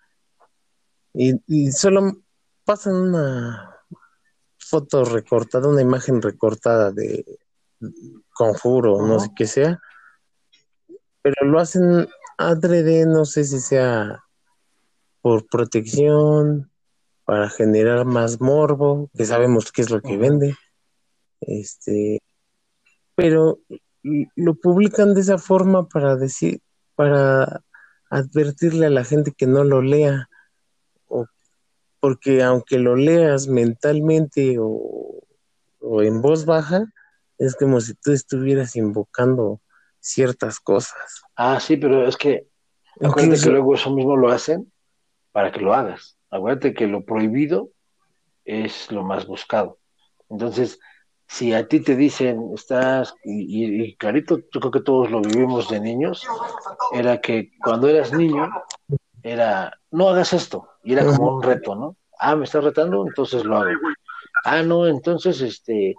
[1.12, 2.22] y, y solo
[2.64, 3.76] pasan una
[4.58, 7.24] foto recortada, una imagen recortada de
[8.32, 9.80] conjuro, no sé qué sea,
[11.22, 12.08] pero lo hacen
[12.48, 14.24] adrede, no sé si sea
[15.20, 16.70] por protección,
[17.24, 20.56] para generar más morbo, que sabemos qué es lo que vende.
[21.42, 22.22] Este,
[23.14, 23.60] pero
[24.02, 26.60] lo publican de esa forma para decir,
[26.94, 27.62] para
[28.08, 30.28] advertirle a la gente que no lo lea,
[31.06, 31.26] o
[32.00, 35.22] porque aunque lo leas mentalmente o,
[35.78, 36.90] o en voz baja,
[37.38, 39.60] es como si tú estuvieras invocando
[40.00, 41.22] ciertas cosas.
[41.36, 42.46] Ah, sí, pero es que
[43.00, 44.72] acuérdate que luego eso mismo lo hacen
[45.32, 46.18] para que lo hagas.
[46.30, 47.70] Acuérdate que lo prohibido
[48.44, 49.78] es lo más buscado.
[50.28, 50.78] Entonces,
[51.28, 55.68] si a ti te dicen, estás, y, y, clarito, yo creo que todos lo vivimos
[55.68, 56.26] de niños,
[56.92, 58.50] era que cuando eras niño,
[59.22, 61.96] era, no hagas esto, y era como un reto, ¿no?
[62.18, 63.70] Ah, me estás retando, entonces lo hago.
[64.44, 65.94] Ah, no, entonces, este,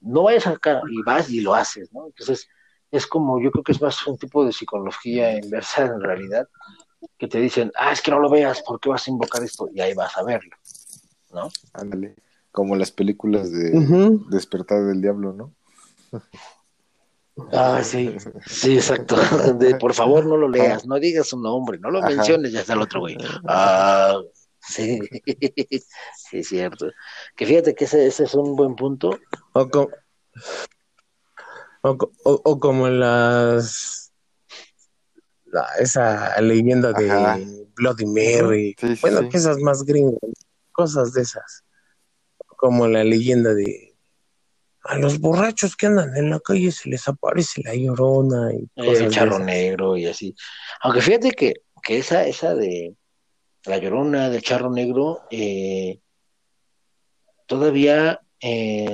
[0.00, 2.06] no vayas acá, y vas y lo haces, ¿no?
[2.06, 2.48] Entonces,
[2.94, 6.48] es como, yo creo que es más un tipo de psicología inversa en realidad,
[7.18, 9.68] que te dicen, ah, es que no lo veas, ¿por qué vas a invocar esto?
[9.74, 10.56] Y ahí vas a verlo,
[11.32, 11.50] ¿no?
[11.72, 12.14] Ándale,
[12.52, 13.72] como las películas de
[14.30, 15.52] Despertar del Diablo, ¿no?
[17.52, 18.14] Ah, sí,
[18.46, 19.16] sí, exacto.
[19.58, 22.74] De, por favor, no lo leas, no digas su nombre, no lo menciones, ya está
[22.74, 23.16] el otro güey.
[23.48, 24.20] Ah,
[24.60, 25.00] sí,
[26.16, 26.92] sí, es cierto.
[27.34, 29.18] Que fíjate que ese, ese es un buen punto.
[29.52, 29.68] O,
[31.86, 34.10] O, como las
[35.78, 40.18] esa leyenda de Bloody Mary, bueno, que esas más gringas,
[40.72, 41.62] cosas de esas,
[42.56, 43.94] como la leyenda de
[44.84, 49.10] a los borrachos que andan en la calle se les aparece la llorona y el
[49.10, 50.34] charro negro y así.
[50.80, 52.94] Aunque fíjate que, que esa, esa de
[53.64, 56.00] la llorona del charro negro, eh,
[57.46, 58.86] todavía eh,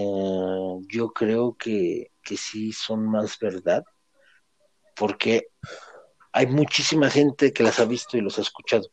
[0.88, 3.84] yo creo que, que sí son más verdad,
[4.96, 5.48] porque
[6.32, 8.88] hay muchísima gente que las ha visto y los ha escuchado.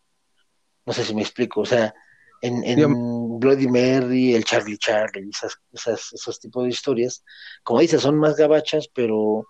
[0.85, 1.93] No sé si me explico, o sea,
[2.41, 7.23] en, en Bloody Mary, el Charlie Charlie, esas, esas, esos tipos de historias,
[7.63, 9.45] como dices, son más gabachas, pero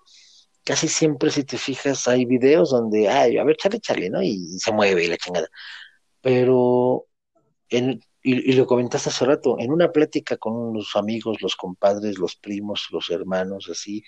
[0.63, 4.21] casi siempre si te fijas hay videos donde, ay, a ver, Charlie Charlie, ¿no?
[4.21, 5.47] Y, se mueve y la chingada.
[6.21, 7.05] Pero,
[7.69, 12.35] en, y, lo comentaste hace rato, en una plática con los amigos, los compadres, los
[12.35, 14.03] primos, los hermanos, así,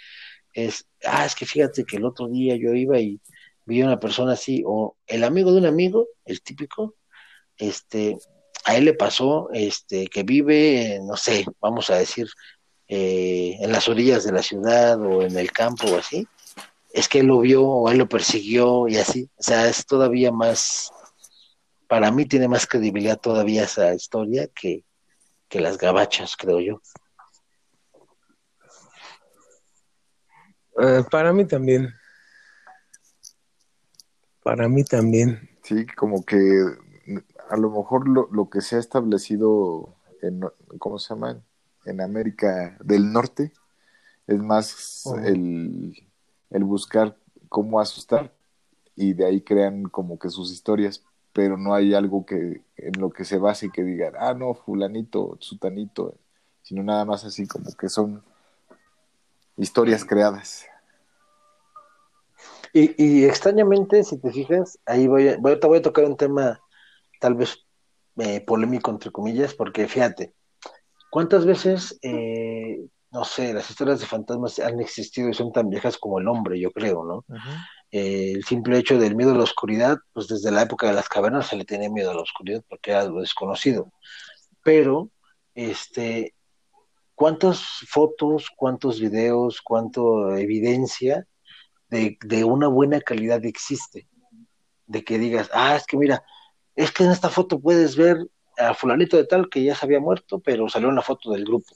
[0.54, 3.22] es, ah, es que fíjate que el otro día yo iba y
[3.66, 6.96] vi a una persona así, o el amigo de un amigo, el típico,
[7.58, 8.18] este,
[8.66, 12.28] a él le pasó este, que vive, no sé, vamos a decir,
[12.90, 16.28] eh, en las orillas de la ciudad o en el campo o así,
[16.92, 19.30] es que él lo vio o él lo persiguió y así.
[19.38, 20.92] O sea, es todavía más,
[21.90, 24.86] para mí tiene más credibilidad todavía esa historia que,
[25.50, 26.82] que las gabachas, creo yo.
[30.80, 31.92] Eh, para mí también.
[34.44, 35.50] Para mí también.
[35.64, 36.38] Sí, como que
[37.50, 40.42] a lo mejor lo, lo que se ha establecido en,
[40.78, 41.42] ¿cómo se llama?
[41.86, 43.52] En América del Norte
[44.28, 46.08] es más el,
[46.52, 47.18] el buscar
[47.50, 48.32] cómo asustar
[48.96, 51.04] y de ahí crean como que sus historias,
[51.40, 55.38] pero no hay algo que en lo que se base que digan, ah, no, fulanito,
[55.40, 56.16] sutanito,
[56.64, 58.22] sino nada más así como que son
[59.56, 60.66] historias creadas.
[62.74, 66.18] Y, y extrañamente, si te fijas, ahí voy a, voy a, voy a tocar un
[66.18, 66.60] tema
[67.22, 67.66] tal vez
[68.18, 70.34] eh, polémico, entre comillas, porque fíjate,
[71.10, 75.98] ¿cuántas veces, eh, no sé, las historias de fantasmas han existido y son tan viejas
[75.98, 77.24] como el hombre, yo creo, ¿no?
[77.92, 81.10] Eh, el simple hecho del miedo a la oscuridad, pues desde la época de las
[81.10, 83.92] cavernas se le tenía miedo a la oscuridad porque era algo desconocido.
[84.64, 85.10] Pero,
[85.56, 86.36] este,
[87.16, 90.02] ¿cuántas fotos, cuántos videos, cuánta
[90.38, 91.28] evidencia
[91.90, 94.08] de, de una buena calidad existe?
[94.86, 96.24] De que digas, ah, es que mira,
[96.76, 98.18] es que en esta foto puedes ver
[98.58, 101.76] a fulanito de tal que ya se había muerto, pero salió una foto del grupo.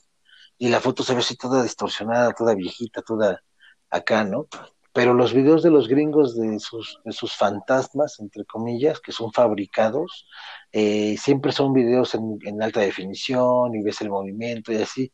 [0.58, 3.42] Y la foto se ve así toda distorsionada, toda viejita, toda
[3.90, 4.48] acá, ¿no?
[4.94, 9.32] Pero los videos de los gringos de sus, de sus fantasmas, entre comillas, que son
[9.32, 10.26] fabricados,
[10.70, 15.12] eh, siempre son videos en, en alta definición y ves el movimiento y así.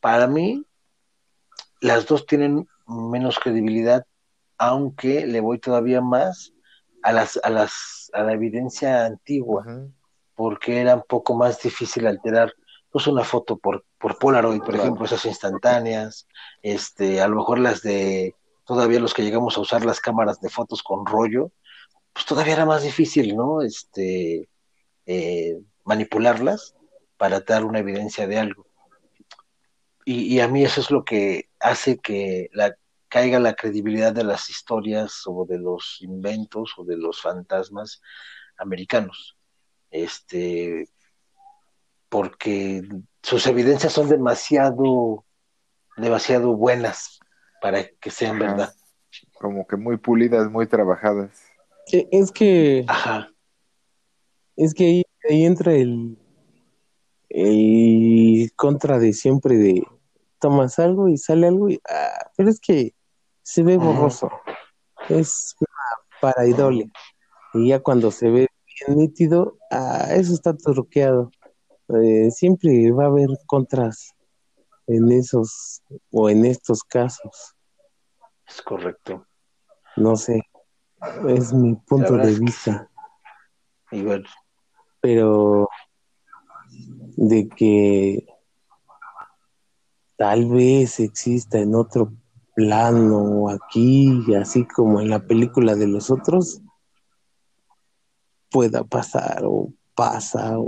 [0.00, 0.64] Para mí,
[1.80, 4.04] las dos tienen menos credibilidad,
[4.58, 6.52] aunque le voy todavía más
[7.02, 9.64] a las, a las, a la evidencia antigua,
[10.34, 12.52] porque era un poco más difícil alterar
[12.90, 16.26] pues una foto por, por Polaroid, por ejemplo, esas instantáneas,
[16.62, 18.34] este, a lo mejor las de
[18.66, 21.52] todavía los que llegamos a usar las cámaras de fotos con rollo,
[22.12, 23.62] pues todavía era más difícil, ¿no?
[23.62, 24.48] Este,
[25.06, 26.74] eh, manipularlas
[27.16, 28.66] para dar una evidencia de algo.
[30.04, 32.48] Y, a mí eso es lo que hace que
[33.08, 38.00] caiga la credibilidad de las historias o de los inventos o de los fantasmas
[38.56, 39.36] americanos.
[39.90, 40.88] Este,
[42.08, 42.82] porque
[43.20, 45.24] sus evidencias son demasiado,
[45.96, 47.18] demasiado buenas
[47.60, 48.74] para que sean verdad.
[49.34, 51.30] Como que muy pulidas, muy trabajadas.
[51.92, 52.84] Es que.
[52.88, 53.30] Ajá.
[54.56, 56.18] Es que ahí, ahí entra el,
[57.28, 59.82] el contra de siempre de
[60.40, 62.94] tomas algo y sale algo y ah, pero es que
[63.42, 64.30] se ve borroso.
[65.08, 66.90] Es una paraidole.
[67.54, 68.48] Y ya cuando se ve
[68.86, 71.30] bien nítido, ah, eso está truqueado.
[71.88, 74.15] Eh, siempre va a haber contras
[74.86, 77.54] en esos o en estos casos.
[78.46, 79.26] Es correcto.
[79.96, 80.42] No sé,
[81.28, 82.90] es mi punto de vista.
[85.00, 85.68] Pero
[87.16, 88.26] de que
[90.16, 92.12] tal vez exista en otro
[92.54, 96.60] plano aquí, así como en la película de los otros,
[98.50, 100.66] pueda pasar o pasa o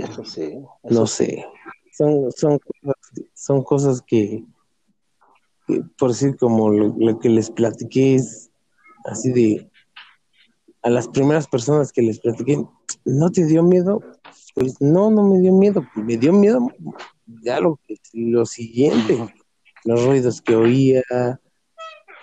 [0.83, 1.45] no sé.
[1.99, 2.59] Son, son,
[3.33, 4.45] son cosas que,
[5.97, 8.49] por decir como lo, que les platiqué es
[9.03, 9.69] así de
[10.81, 12.65] a las primeras personas que les platiqué,
[13.03, 14.01] ¿no te dio miedo?
[14.55, 16.69] Pues no, no me dio miedo, me dio miedo
[17.41, 17.81] ya lo,
[18.13, 19.35] lo siguiente,
[19.83, 21.03] los ruidos que oía,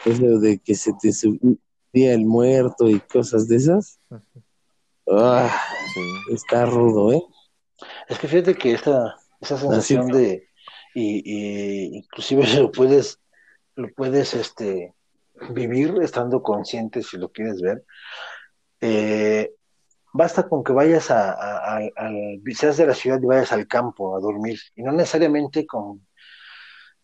[0.06, 1.58] Eso de que se te subía
[1.92, 4.00] el muerto y cosas de esas.
[5.06, 5.54] Ah,
[6.32, 7.22] Está rudo, ¿eh?
[8.08, 10.48] Es que fíjate que esta, esa sensación de,
[10.94, 13.20] y, y, inclusive lo puedes,
[13.74, 14.94] lo puedes este,
[15.50, 17.84] vivir estando consciente si lo quieres ver.
[18.80, 19.52] Eh,
[20.12, 21.80] basta con que vayas a, a,
[22.54, 26.06] seas de la ciudad y vayas al campo a dormir, y no necesariamente con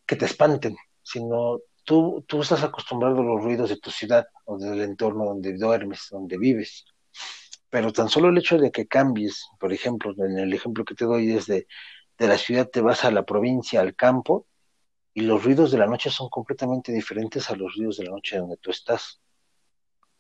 [0.06, 4.58] que te espanten, sino tú, tú estás acostumbrado a los ruidos de tu ciudad o
[4.58, 6.84] del entorno donde duermes, donde vives.
[7.70, 11.04] Pero tan solo el hecho de que cambies, por ejemplo, en el ejemplo que te
[11.04, 11.66] doy desde de
[12.28, 14.46] la ciudad te vas a la provincia, al campo,
[15.14, 18.38] y los ruidos de la noche son completamente diferentes a los ruidos de la noche
[18.38, 19.20] donde tú estás.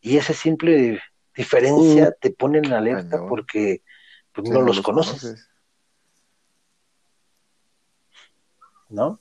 [0.00, 1.00] Y esa simple
[1.34, 3.82] diferencia te pone en alerta porque
[4.32, 5.48] pues, no, los, conoces.
[8.88, 9.18] ¿No?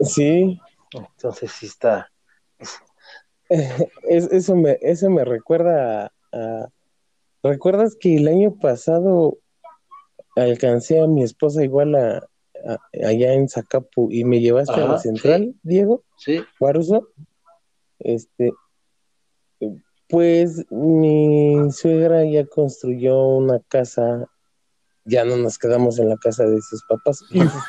[0.00, 0.60] Sí.
[0.92, 2.10] Entonces sí está.
[4.08, 6.68] eso, me, eso me recuerda a,
[7.42, 9.38] ¿Recuerdas que el año pasado
[10.42, 12.28] alcancé a mi esposa igual a,
[13.04, 16.04] allá en Zacapu y me llevaste a la central, Diego?
[16.16, 16.42] Sí.
[16.58, 17.08] Guaruso.
[17.98, 18.52] Este,
[20.08, 24.26] pues mi suegra ya construyó una casa,
[25.04, 27.22] ya no nos quedamos en la casa de sus papás,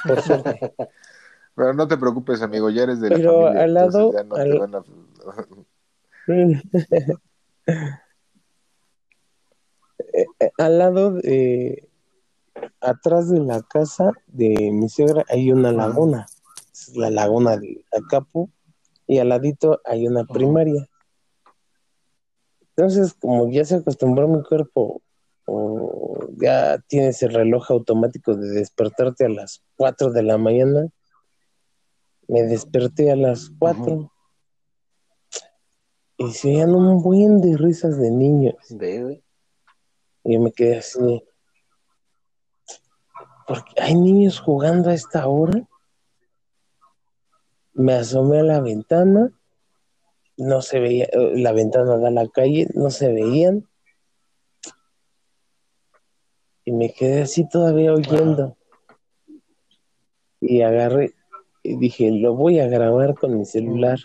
[0.07, 0.73] por suerte.
[1.55, 3.63] Pero no te preocupes, amigo, ya eres de la Pero familia.
[3.63, 4.13] al lado,
[10.57, 10.77] al...
[10.77, 11.88] lado de
[12.81, 16.25] atrás de la casa de mi suegra hay una laguna,
[16.71, 18.49] es la laguna de Acapu,
[19.07, 20.87] y al ladito hay una primaria.
[22.75, 25.01] Entonces, como ya se acostumbró mi cuerpo,
[25.45, 30.87] o ya tienes el reloj automático de despertarte a las 4 de la mañana,
[32.27, 34.11] me desperté a las 4
[36.17, 38.55] y se oían un buen de risas de niños.
[40.23, 41.23] Y me quedé así,
[43.49, 45.67] porque hay niños jugando a esta hora.
[47.73, 49.33] Me asomé a la ventana
[50.39, 53.67] no se veía, eh, la ventana da a la calle, no se veían.
[56.63, 58.55] Y me quedé así todavía oyendo.
[60.39, 61.13] Y agarré
[61.61, 63.99] y dije, lo voy a grabar con mi celular.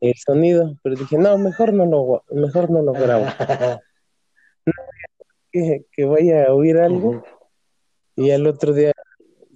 [0.00, 3.26] El sonido, pero dije, no, mejor no lo, mejor no lo grabo.
[5.52, 7.22] que, que, vaya a oír algo.
[8.16, 8.92] Y al otro día,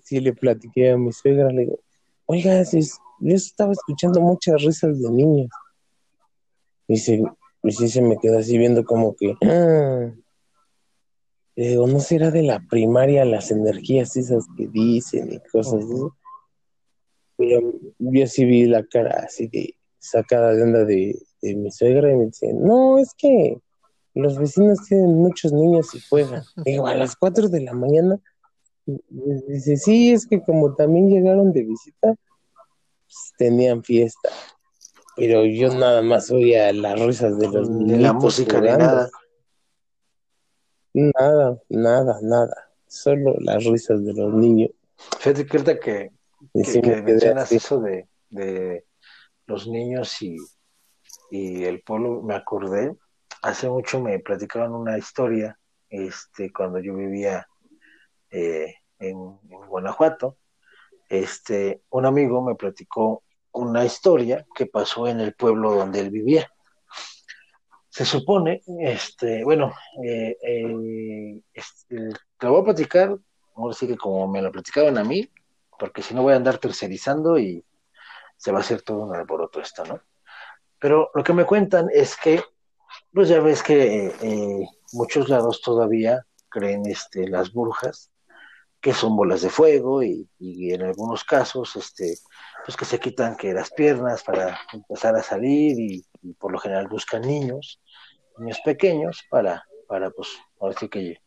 [0.02, 1.80] sí le platiqué a mi suegra, le digo,
[2.26, 2.80] oiga, si
[3.20, 5.50] yo estaba escuchando muchas risas de niños.
[6.86, 7.22] Y, sí
[7.88, 10.10] se me quedó así viendo como que, ah".
[11.54, 16.02] digo, ¿no será de la primaria las energías esas que dicen y cosas así?
[17.36, 22.16] Pero yo sí vi la cara así de sacada de onda de, mi suegra y
[22.16, 23.58] me dice, no, es que
[24.14, 26.42] los vecinos tienen muchos niños y juegan.
[26.64, 28.18] Digo, a las 4 de la mañana.
[28.88, 34.30] Dice, sí, es que como también llegaron de visita, pues, tenían fiesta.
[35.14, 38.00] Pero yo nada más oía las risas de los niños.
[38.00, 39.10] la música ni nada.
[40.94, 42.70] Nada, nada, nada.
[42.86, 44.70] Solo las risas de los niños.
[45.18, 46.10] Fíjate que que,
[46.80, 48.84] que, mencionas eso de, de,
[49.46, 50.36] los niños y,
[51.30, 52.96] y el pueblo, me acordé,
[53.42, 55.58] hace mucho me platicaban una historia,
[55.90, 57.46] este, cuando yo vivía
[58.30, 59.38] eh, en,
[59.68, 60.36] Guanajuato,
[61.08, 63.22] este, un amigo me platicó
[63.52, 66.50] una historia que pasó en el pueblo donde él vivía.
[67.88, 69.72] Se supone, este, bueno,
[70.04, 71.42] eh, eh,
[71.86, 73.16] te lo voy a platicar,
[73.56, 75.28] ahora sí que como me lo platicaban a mí,
[75.78, 77.64] porque si no voy a andar tercerizando y
[78.36, 80.00] se va a hacer todo un alboroto esto, ¿no?
[80.78, 82.42] Pero lo que me cuentan es que,
[83.12, 88.12] pues ya ves que eh, muchos lados todavía creen este, las brujas
[88.80, 92.18] que son bolas de fuego y, en algunos casos, este,
[92.64, 96.04] pues que se quitan que las piernas para empezar a salir y,
[96.34, 97.80] por lo general buscan niños,
[98.38, 100.28] niños pequeños para, para pues,
[100.60, 101.18] ahora sí que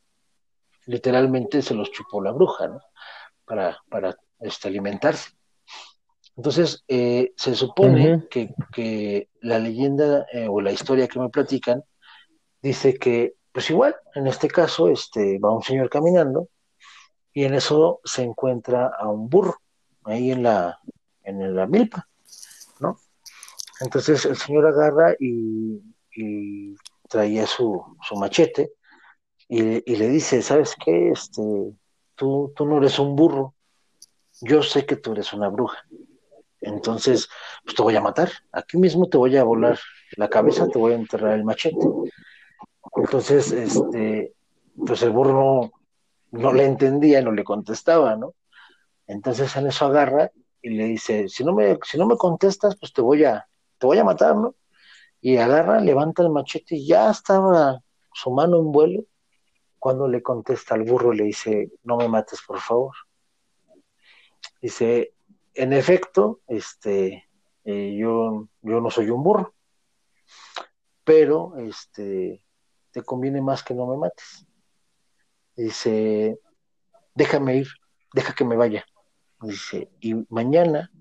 [0.86, 2.82] literalmente se los chupó la bruja, ¿no?
[3.46, 5.32] Para, para este, alimentarse.
[6.38, 11.84] Entonces, eh, se supone que, que, la leyenda eh, o la historia que me platican
[12.62, 16.48] dice que, pues igual, en este caso, este, va un señor caminando
[17.34, 19.58] y en eso se encuentra a un burro
[20.04, 20.80] ahí en la,
[21.24, 22.08] en la milpa,
[22.80, 22.98] ¿no?
[23.80, 25.82] Entonces el señor agarra y,
[27.08, 28.74] traía su, su machete
[29.48, 31.12] y, le dice, ¿sabes qué?
[31.12, 31.42] Este,
[32.16, 33.54] tú, tú no eres un burro,
[34.42, 35.86] yo sé que tú eres una bruja.
[36.62, 37.28] Entonces,
[37.64, 38.30] pues te voy a matar.
[38.52, 39.80] Aquí mismo te voy a volar
[40.16, 41.86] la cabeza, te voy a enterrar el machete.
[42.96, 44.34] Entonces, este,
[44.86, 45.72] pues el burro
[46.32, 48.34] no, le entendía, no le contestaba, ¿no?
[49.08, 52.94] Entonces en eso agarra y le dice, si no me, si no me contestas, pues
[52.94, 54.56] te voy a, te voy a matar, ¿no?
[55.20, 57.82] Y agarra, levanta el machete y ya estaba
[58.14, 59.04] su mano en vuelo
[59.82, 62.94] cuando le contesta al burro, le dice, no me mates, por favor.
[64.62, 65.16] Dice,
[65.56, 67.28] en efecto, este,
[67.64, 69.56] eh, yo, yo no soy un burro,
[71.04, 72.44] pero este,
[72.92, 74.46] te conviene más que no me mates.
[75.56, 76.40] Dice,
[77.14, 77.68] déjame ir,
[78.14, 78.86] deja que me vaya.
[79.42, 80.92] Dice, y mañana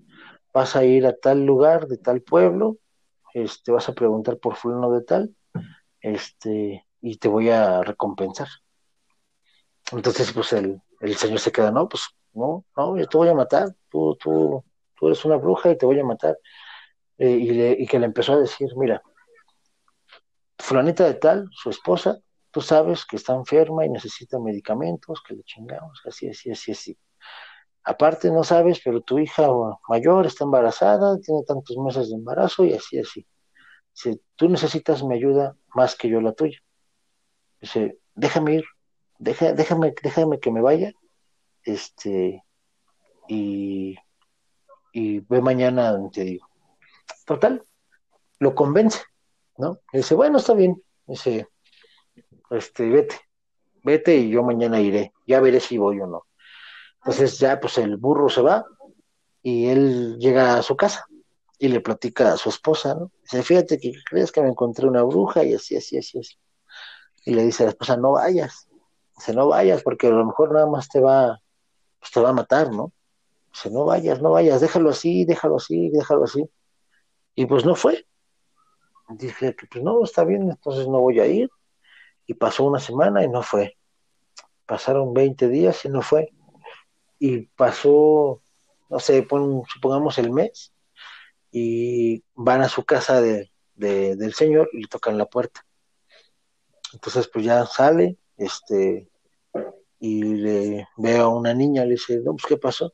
[0.53, 2.77] vas a ir a tal lugar de tal pueblo,
[3.33, 5.35] este, vas a preguntar por fulano de tal,
[6.01, 8.47] este, y te voy a recompensar.
[9.91, 13.33] Entonces, pues el, el señor se queda, no, pues no, no, yo te voy a
[13.33, 14.63] matar, tú, tú,
[14.95, 16.37] tú eres una bruja y te voy a matar.
[17.17, 19.01] Eh, y, le, y que le empezó a decir, mira,
[20.57, 22.19] fulanita de tal, su esposa,
[22.51, 26.97] tú sabes que está enferma y necesita medicamentos, que le chingamos, así, así, así, así.
[27.83, 29.47] Aparte no sabes, pero tu hija
[29.87, 33.25] mayor está embarazada, tiene tantos meses de embarazo y así, así.
[33.93, 36.59] Dice, tú necesitas mi ayuda más que yo la tuya.
[37.59, 38.65] Dice, déjame ir,
[39.17, 40.93] déjame, déjame que me vaya,
[41.63, 42.43] este,
[43.27, 43.95] y,
[44.93, 46.47] y ve mañana, te digo.
[47.25, 47.63] Total,
[48.39, 48.99] lo convence,
[49.57, 49.79] ¿no?
[49.93, 50.81] dice, bueno, está bien.
[51.07, 51.47] Dice,
[52.51, 53.15] este, vete,
[53.83, 56.27] vete y yo mañana iré, ya veré si voy o no.
[56.97, 58.65] Entonces ya pues el burro se va
[59.41, 61.05] y él llega a su casa
[61.57, 63.11] y le platica a su esposa, ¿no?
[63.23, 66.35] Dice, fíjate que crees que me encontré una bruja y así, así, así, así.
[67.25, 68.67] Y le dice a la esposa, no vayas,
[69.15, 71.39] dice, no vayas porque a lo mejor nada más te va,
[71.99, 72.91] pues te va a matar, ¿no?
[73.53, 76.49] Dice, no vayas, no vayas, déjalo así, déjalo así, déjalo así.
[77.35, 78.05] Y pues no fue.
[79.09, 81.49] Dije, pues no, está bien, entonces no voy a ir.
[82.25, 83.77] Y pasó una semana y no fue.
[84.65, 86.31] Pasaron 20 días y no fue.
[87.19, 88.41] Y pasó,
[88.89, 89.27] no sé,
[89.73, 90.73] supongamos el mes,
[91.51, 95.65] y van a su casa de, del señor y le tocan la puerta.
[96.93, 99.09] Entonces, pues ya sale, este,
[99.99, 102.93] y le veo a una niña, le dice, no, pues, ¿qué pasó?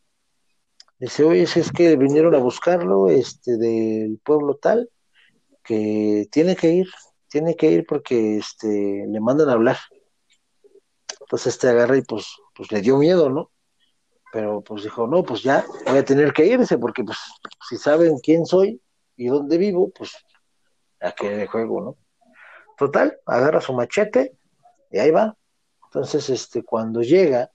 [0.99, 4.89] Dice, oye, es que vinieron a buscarlo, este, del pueblo tal,
[5.63, 6.87] que tiene que ir,
[7.29, 9.77] tiene que ir porque este, le mandan a hablar.
[11.21, 13.51] Entonces este agarra y pues, pues le dio miedo, ¿no?
[14.31, 17.17] Pero pues dijo, no, pues ya voy a tener que irse porque pues
[17.67, 18.81] si saben quién soy
[19.15, 20.11] y dónde vivo, pues
[21.01, 21.97] a qué de juego, ¿no?
[22.77, 24.37] Total, agarra su machete
[24.91, 25.35] y ahí va.
[25.85, 27.51] Entonces, este, cuando llega,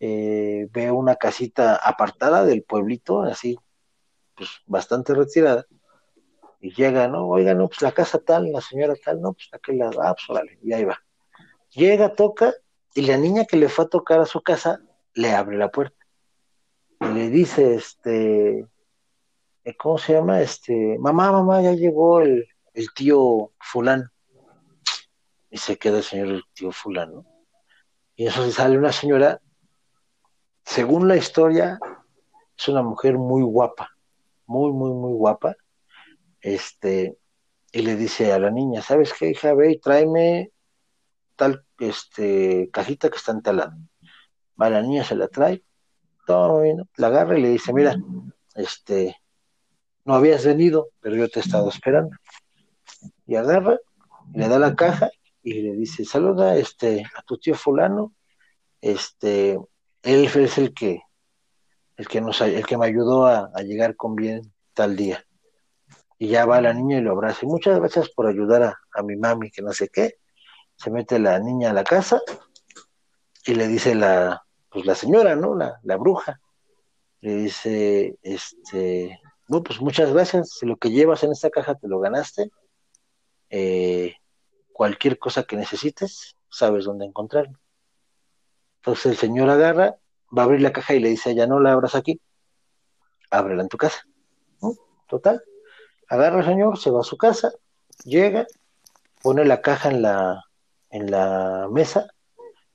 [0.00, 3.56] eh, ve una casita apartada del pueblito, así,
[4.36, 5.66] pues bastante retirada,
[6.64, 7.28] y llega, ¿no?
[7.28, 10.40] Oiga, no, pues la casa tal, la señora tal, no, pues aquel lado, ah, pues
[10.62, 10.98] y ahí va.
[11.72, 12.54] Llega, toca,
[12.94, 14.80] y la niña que le fue a tocar a su casa
[15.12, 16.06] le abre la puerta.
[17.02, 18.60] Y le dice, este,
[19.62, 20.40] eh, ¿cómo se llama?
[20.40, 24.08] Este, mamá, mamá, ya llegó el, el tío fulano.
[25.50, 27.26] Y se queda el señor el tío fulano.
[28.16, 29.38] Y eso sale una señora,
[30.64, 31.78] según la historia,
[32.56, 33.90] es una mujer muy guapa,
[34.46, 35.56] muy, muy, muy guapa
[36.44, 37.16] este,
[37.72, 39.54] y le dice a la niña, ¿sabes qué, hija?
[39.54, 40.52] Ve y tráeme
[41.36, 43.58] tal este, cajita que está en tal
[44.60, 45.64] Va, la niña se la trae,
[46.26, 47.96] todo bien, la agarra y le dice, mira,
[48.54, 49.16] este,
[50.04, 52.14] no habías venido, pero yo te he estado esperando.
[53.26, 53.78] Y agarra,
[54.34, 55.10] le da la caja
[55.42, 58.14] y le dice, saluda este, a tu tío fulano,
[58.82, 59.58] este,
[60.02, 61.00] él es el que,
[61.96, 65.23] el que nos, el que me ayudó a llegar con bien tal día
[66.18, 67.40] y ya va la niña y lo abraza.
[67.42, 70.18] Y muchas gracias por ayudar a, mi mami, que no sé qué.
[70.76, 72.20] Se mete la niña a la casa
[73.46, 75.54] y le dice la, pues la señora, ¿no?
[75.54, 76.40] La, la bruja.
[77.20, 80.50] Le dice, este, no, pues muchas gracias.
[80.58, 82.50] Si lo que llevas en esta caja te lo ganaste,
[83.50, 84.16] eh,
[84.72, 87.58] cualquier cosa que necesites, sabes dónde encontrarlo.
[88.80, 89.96] Entonces el señor agarra,
[90.36, 92.20] va a abrir la caja y le dice, ya no la abras aquí,
[93.30, 94.06] ábrela en tu casa.
[95.08, 95.42] Total,
[96.08, 97.52] agarra el señor, se va a su casa,
[98.04, 98.46] llega,
[99.22, 100.44] pone la caja en la,
[100.90, 102.08] en la mesa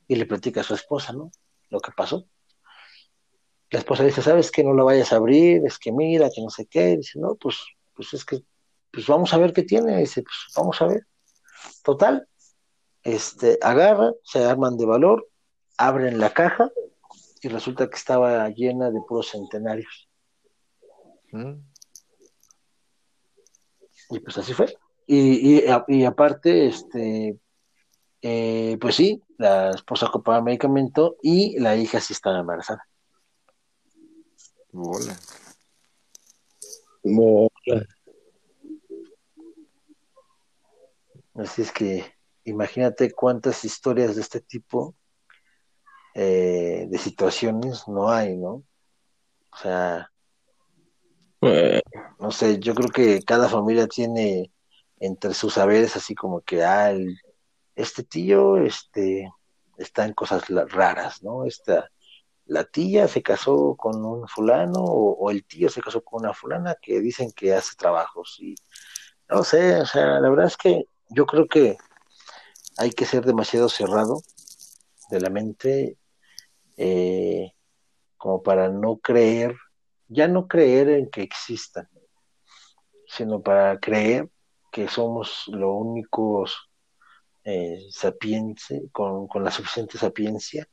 [0.07, 1.31] y le platica a su esposa, ¿no?
[1.69, 2.25] Lo que pasó.
[3.69, 5.63] La esposa dice, ¿sabes que no la vayas a abrir?
[5.65, 6.97] Es que mira, que no sé qué.
[6.97, 7.57] Dice, no, pues,
[7.93, 8.41] pues es que,
[8.91, 9.97] pues vamos a ver qué tiene.
[9.97, 11.05] Dice, pues vamos a ver.
[11.83, 12.27] Total,
[13.03, 15.29] este, agarra, se arman de valor,
[15.77, 16.71] abren la caja
[17.41, 20.09] y resulta que estaba llena de puros centenarios.
[24.09, 24.75] Y pues así fue.
[25.05, 27.39] Y, y, aparte, este,
[28.21, 32.87] eh, pues sí, la esposa ocupaba medicamento y la hija sí estaba embarazada.
[34.71, 35.17] Hola.
[37.03, 37.87] Hola.
[41.33, 44.95] Así es que imagínate cuántas historias de este tipo
[46.13, 48.63] eh, de situaciones no hay, ¿no?
[49.51, 50.11] O sea,
[51.41, 51.81] eh.
[52.19, 54.51] no sé, yo creo que cada familia tiene
[54.99, 56.93] entre sus saberes así como que, ah,
[57.75, 59.31] este tío este,
[59.77, 61.45] está en cosas raras, ¿no?
[61.45, 61.89] Esta,
[62.49, 66.75] la tía se casó con un fulano o, el tío se casó con una fulana
[66.81, 68.55] que dicen que hace trabajos y
[69.29, 71.77] no sé, o sea, la verdad es que yo creo que
[72.77, 74.21] hay que ser demasiado cerrado
[75.11, 75.97] de la mente
[76.77, 77.51] eh,
[78.17, 79.55] como para no creer,
[80.09, 81.87] ya no creer en que existan,
[83.07, 84.29] sino para creer
[84.71, 86.69] que somos los únicos
[87.43, 87.89] eh,
[88.91, 90.67] con, con, la suficiente sapiencia,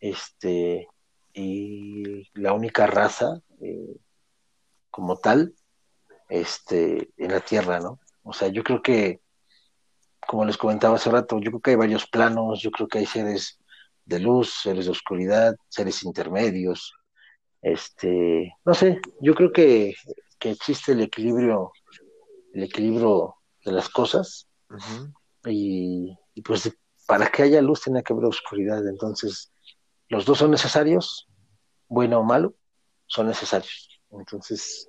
[0.00, 0.88] este,
[1.32, 3.96] y la única raza eh,
[4.90, 5.54] como tal,
[6.28, 8.00] este, en la Tierra, ¿no?
[8.22, 9.20] O sea, yo creo que
[10.26, 13.06] como les comentaba hace rato, yo creo que hay varios planos, yo creo que hay
[13.06, 13.58] seres
[14.04, 16.94] de luz, seres de oscuridad, seres intermedios,
[17.62, 19.94] este, no sé, yo creo que,
[20.42, 21.72] existe el equilibrio,
[22.54, 24.48] el equilibrio de las cosas,
[25.44, 26.72] y, pues
[27.06, 29.52] para que haya luz tiene que haber oscuridad, entonces
[30.08, 31.28] los dos son necesarios,
[31.88, 32.54] bueno o malo,
[33.06, 34.88] son necesarios, entonces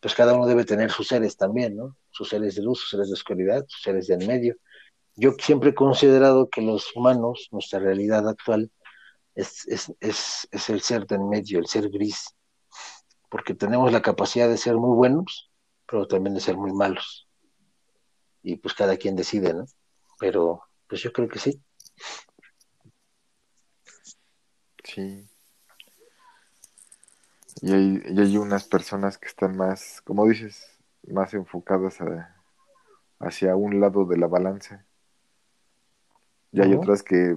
[0.00, 1.96] pues cada uno debe tener sus seres también, ¿no?
[2.10, 4.56] sus seres de luz, sus seres de oscuridad, sus seres de en medio.
[5.14, 8.70] Yo siempre he considerado que los humanos, nuestra realidad actual,
[9.34, 12.34] es, es, es, es el ser de en medio, el ser gris,
[13.28, 15.50] porque tenemos la capacidad de ser muy buenos,
[15.86, 17.28] pero también de ser muy malos.
[18.42, 19.66] Y pues cada quien decide, ¿no?
[20.18, 21.62] Pero pues yo creo que sí.
[24.84, 25.26] Sí.
[27.62, 31.98] Y hay, y hay unas personas que están más, como dices, más enfocadas
[33.18, 34.86] hacia un lado de la balanza.
[36.52, 37.36] Y hay otras que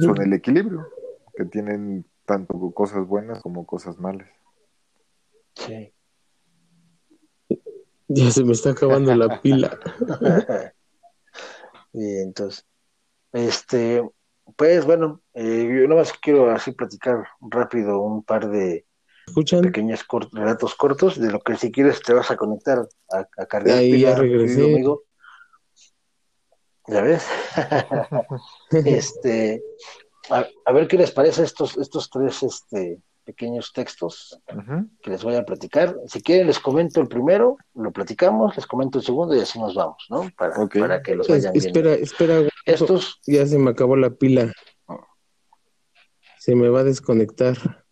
[0.00, 0.88] son el equilibrio,
[1.36, 4.28] que tienen tanto cosas buenas como cosas malas.
[5.54, 5.92] Sí.
[8.08, 9.78] Ya se me está acabando la pila.
[11.92, 12.66] y entonces,
[13.32, 14.02] este,
[14.56, 18.86] pues bueno, eh, yo nada más quiero así platicar rápido un par de,
[19.28, 19.60] ¿Escuchan?
[19.60, 23.76] Pequeños relatos cortos de lo que si quieres te vas a conectar a, cargar.
[23.76, 24.64] Ahí ya regresé.
[24.64, 25.04] Amigo.
[26.88, 27.26] ¿Ya ves?
[28.70, 29.62] este,
[30.30, 34.40] a, ver qué les parece estos, estos tres este, pequeños textos
[35.02, 35.94] que les voy a platicar.
[36.06, 39.74] Si quieren les comento el primero, lo platicamos, les comento el segundo y así nos
[39.74, 40.30] vamos, ¿no?
[40.36, 42.04] Para, para que los vayan Espera, viendo.
[42.04, 42.48] espera.
[42.64, 43.20] Estos...
[43.26, 44.50] Ya se me acabó la pila.
[46.38, 47.84] Se me va a desconectar.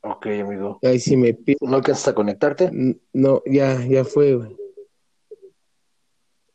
[0.00, 0.78] Ok, amigo.
[0.82, 2.70] Ahí sí me ¿No alcanzas a conectarte?
[3.12, 4.38] No, ya, ya fue.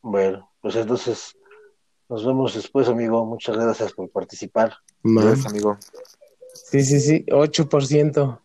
[0.02, 1.38] Bueno, pues entonces
[2.10, 3.26] nos vemos después, amigo.
[3.26, 4.74] Muchas gracias por participar.
[5.04, 5.78] Gracias, amigo.
[6.54, 8.40] Sí, sí, sí, 8%.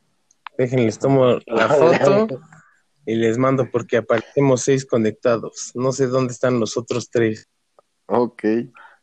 [0.58, 2.40] Déjenles tomo la foto
[3.04, 5.72] y les mando porque aparecemos seis conectados.
[5.74, 7.48] No sé dónde están los otros tres.
[8.06, 8.44] Ok.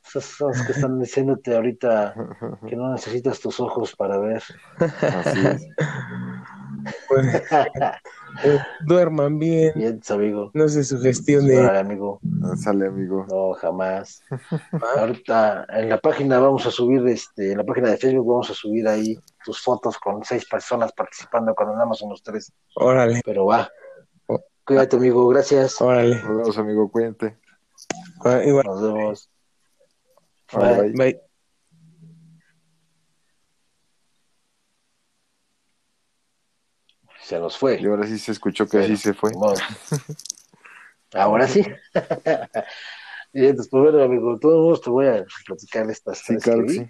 [0.05, 2.13] Esos son los que están diciéndote ahorita
[2.67, 4.43] que no necesitas tus ojos para ver.
[4.77, 5.67] Así es.
[7.07, 7.25] Pues,
[8.85, 9.71] duerman bien.
[9.75, 10.51] Bien, amigo.
[10.53, 11.55] No se sugestione.
[11.55, 12.19] Sale, amigo.
[12.57, 13.25] Sale, amigo.
[13.29, 14.23] No, jamás.
[14.97, 18.53] ahorita en la página vamos a subir, este, en la página de Facebook vamos a
[18.53, 22.51] subir ahí tus fotos con seis personas participando cuando andamos unos tres.
[22.75, 23.21] Órale.
[23.23, 23.69] Pero va.
[24.65, 25.27] Cuídate, amigo.
[25.27, 25.81] Gracias.
[25.81, 26.15] Órale.
[26.15, 26.89] Nos vemos, amigo.
[26.89, 27.37] Cuídate.
[28.23, 29.29] Ah, Nos vemos.
[30.53, 31.32] Bye.
[37.33, 37.81] Se nos fue.
[37.81, 39.31] Y ahora sí se escuchó que así se fue.
[41.13, 41.61] ahora sí.
[43.33, 46.87] y entonces, pues bueno, amigo, todos te voy a platicar estas sí, claro sí.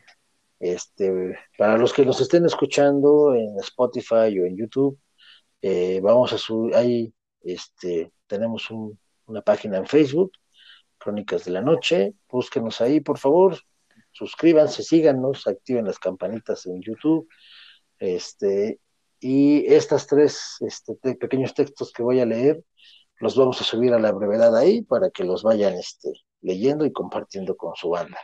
[0.59, 4.99] Este, para los que nos estén escuchando en Spotify o en YouTube,
[5.61, 8.69] eh, vamos a subir, ahí este, tenemos
[9.25, 10.33] una página en Facebook
[10.97, 12.15] Crónicas de la Noche.
[12.29, 13.57] Búsquenos ahí, por favor.
[14.11, 17.29] Suscríbanse, síganos, activen las campanitas en YouTube.
[17.97, 18.81] Este,
[19.23, 22.61] y estas tres este, pequeños textos que voy a leer
[23.19, 26.11] los vamos a subir a la brevedad ahí para que los vayan este,
[26.41, 28.19] leyendo y compartiendo con su banda.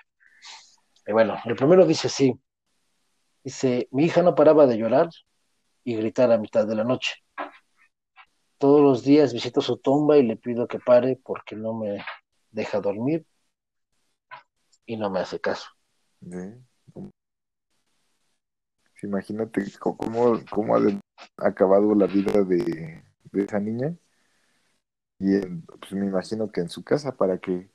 [1.07, 2.37] Y bueno, el primero dice así.
[3.45, 5.07] Dice, mi hija no paraba de llorar
[5.85, 7.15] y gritar a mitad de la noche.
[8.57, 12.03] Todos los días visito su tumba y le pido que pare porque no me
[12.51, 13.25] deja dormir
[14.85, 15.69] y no me hace caso.
[19.01, 20.81] Imagínate cómo, cómo ha
[21.37, 23.95] acabado la vida de, esa niña.
[25.19, 27.69] Y pues me imagino que en su casa para que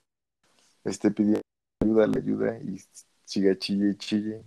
[0.85, 1.43] esté pidiendo
[1.81, 2.79] ayuda, le ayuda y
[3.25, 4.43] siga chille chille.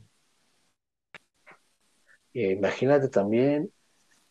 [2.33, 3.71] imagínate también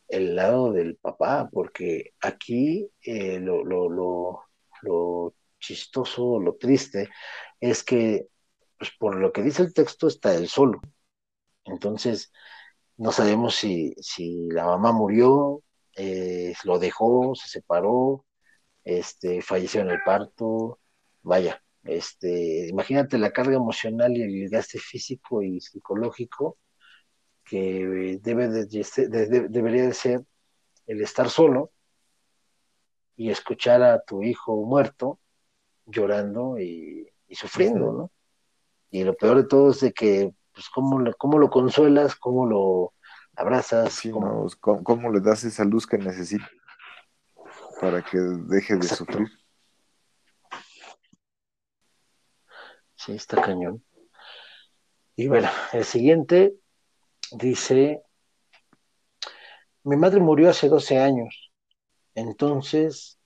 [0.08, 4.44] el lado del papá, porque aquí eh, lo, lo, lo,
[4.82, 7.08] lo, chistoso, lo triste,
[7.60, 8.28] es que,
[8.78, 10.80] pues por lo que dice el texto, está él solo.
[11.66, 12.32] Entonces,
[12.96, 15.62] no sabemos si, si la mamá murió,
[15.96, 18.24] eh, lo dejó, se separó,
[18.84, 20.80] este, falleció en el parto,
[21.22, 26.58] vaya, este, imagínate la carga emocional y el desgaste físico y psicológico
[27.44, 30.24] que debe de, debería de ser
[30.86, 31.72] el estar solo
[33.16, 35.20] y escuchar a tu hijo muerto
[35.86, 38.12] llorando y, sufriendo, ¿no?
[38.90, 42.16] Y lo peor de todo es de que, pues, ¿cómo, cómo lo consuelas?
[42.16, 42.94] ¿Cómo lo
[43.36, 44.00] abrazas?
[44.60, 45.12] ¿Cómo...
[45.12, 46.50] le das esa luz que necesita
[47.78, 49.28] para que deje de sufrir?
[52.94, 53.84] Sí, está cañón.
[55.14, 56.54] Y bueno, el siguiente
[57.32, 58.02] dice,
[59.84, 61.52] mi madre murió hace 12 años,
[62.14, 63.18] entonces,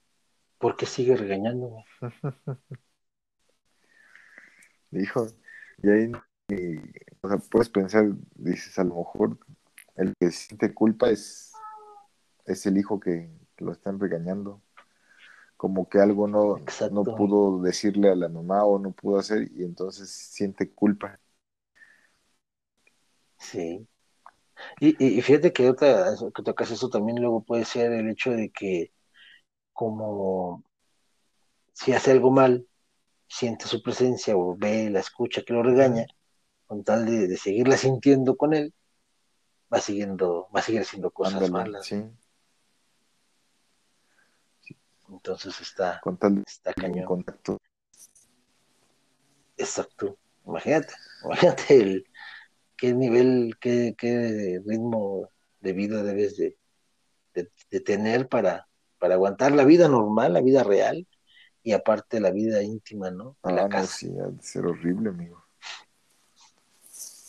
[0.58, 1.84] ¿por qué sigue regañándome?
[4.90, 5.28] Hijo,
[5.80, 6.12] y ahí,
[7.22, 9.38] o sea, puedes pensar, dices, a lo mejor
[9.96, 11.52] el que siente culpa es,
[12.46, 14.62] es el hijo que, lo están regañando
[15.58, 16.56] como que algo no,
[16.92, 21.20] no pudo decirle a la mamá o no pudo hacer y entonces siente culpa.
[23.36, 23.86] Sí.
[24.80, 28.50] Y, y fíjate que, otra, que tocas eso también luego puede ser el hecho de
[28.50, 28.94] que
[29.74, 30.64] como
[31.74, 32.66] si hace algo mal,
[33.28, 36.06] siente su presencia o ve, la escucha que lo regaña,
[36.70, 38.72] con tal de, seguirla sintiendo con él,
[39.74, 41.84] va siguiendo, va a seguir haciendo cosas malas.
[41.84, 42.00] Sí.
[45.08, 47.06] Entonces está, con tal está cañón.
[47.06, 47.58] Contacto.
[49.56, 50.16] Exacto.
[50.46, 50.94] Imagínate,
[51.24, 52.06] imagínate el,
[52.76, 56.56] qué nivel, qué, qué ritmo de vida debes de,
[57.34, 58.68] de, tener para,
[59.00, 61.04] para aguantar la vida normal, la vida real,
[61.64, 63.36] y aparte la vida íntima, ¿no?
[63.42, 63.92] la ah, casa.
[63.92, 65.49] sí, ha de ser horrible, amigo.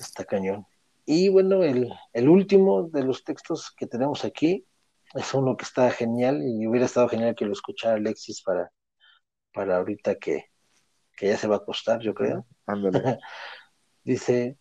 [0.02, 0.66] Está cañón.
[1.06, 4.66] Y bueno, el, el, último de los textos que tenemos aquí
[5.14, 8.72] es uno que está genial y hubiera estado genial que lo escuchara Alexis para,
[9.54, 10.46] para ahorita que,
[11.16, 12.46] que ya se va a acostar, yo creo.
[12.66, 13.20] Ándale.
[14.04, 14.58] Dice,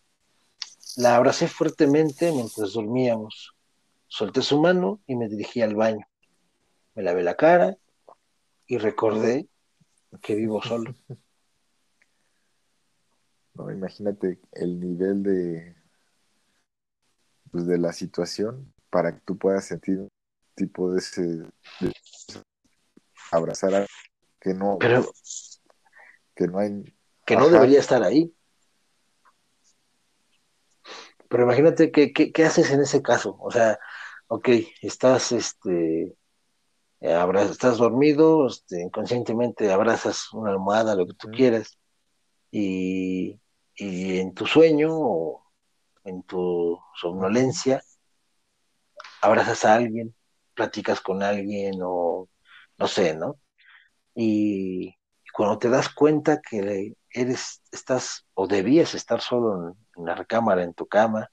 [0.97, 3.55] la abracé fuertemente mientras dormíamos.
[4.07, 6.05] Solté su mano y me dirigí al baño.
[6.95, 7.77] Me lavé la cara
[8.67, 9.47] y recordé
[10.21, 10.93] que vivo solo.
[13.53, 15.75] No, imagínate el nivel de
[17.51, 20.07] pues de la situación para que tú puedas sentir
[20.55, 21.43] tipo de ese
[23.31, 23.85] abrazar a
[24.39, 26.83] que no que no hay
[27.25, 28.33] que no debería estar ahí.
[31.29, 33.37] Pero imagínate qué, qué, haces en ese caso.
[33.39, 33.79] O sea,
[34.27, 34.49] ok,
[34.81, 36.13] estás, este,
[36.99, 41.79] estás dormido, este, inconscientemente abrazas una almohada, lo que tú quieras,
[42.51, 43.39] y,
[43.75, 45.45] y en tu sueño o
[46.03, 47.81] en tu somnolencia,
[49.21, 50.15] abrazas a alguien,
[50.53, 52.29] platicas con alguien o
[52.77, 53.39] no sé, ¿no?
[54.15, 54.97] Y,
[55.33, 60.73] cuando te das cuenta que eres, estás o debías estar solo en, la recámara, en
[60.73, 61.31] tu cama,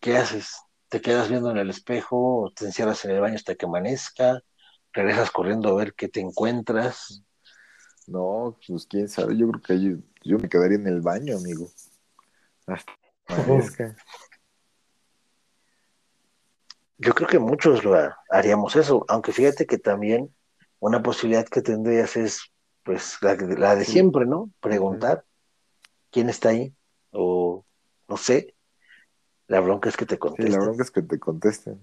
[0.00, 0.56] ¿qué haces?
[0.88, 4.40] ¿Te quedas viendo en el espejo te encierras en el baño hasta que amanezca?
[4.92, 7.24] ¿Regresas corriendo a ver qué te encuentras?
[8.06, 11.68] No, pues quién sabe, yo creo que yo, me quedaría en el baño, amigo.
[12.66, 12.92] Hasta.
[16.98, 17.94] Yo creo que muchos lo
[18.30, 20.32] haríamos eso, aunque fíjate que también
[20.78, 22.52] una posibilidad que tendrías es
[22.84, 23.36] pues la,
[23.76, 24.50] de siempre, ¿no?
[24.60, 25.24] Preguntar
[26.10, 26.74] quién está ahí
[27.10, 27.64] o
[28.08, 28.54] no sé.
[29.46, 30.52] La bronca es que te contesten.
[30.52, 31.80] la bronca es que te contesten.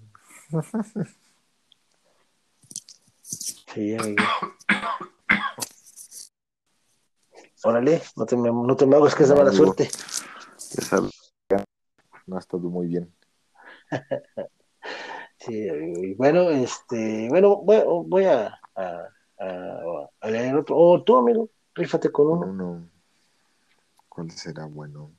[3.21, 4.23] sí, amigo.
[7.63, 9.89] Órale, no te, no te me hagas que es de mala suerte.
[10.77, 11.01] Esa
[12.25, 13.13] no ha estado muy bien.
[15.39, 15.67] sí.
[15.67, 20.77] Y bueno, este, bueno, voy, voy a, a, leer otro.
[20.77, 22.45] O tú, amigo, rífate con uno.
[22.47, 22.89] uno.
[24.07, 25.11] ¿Cuál será bueno?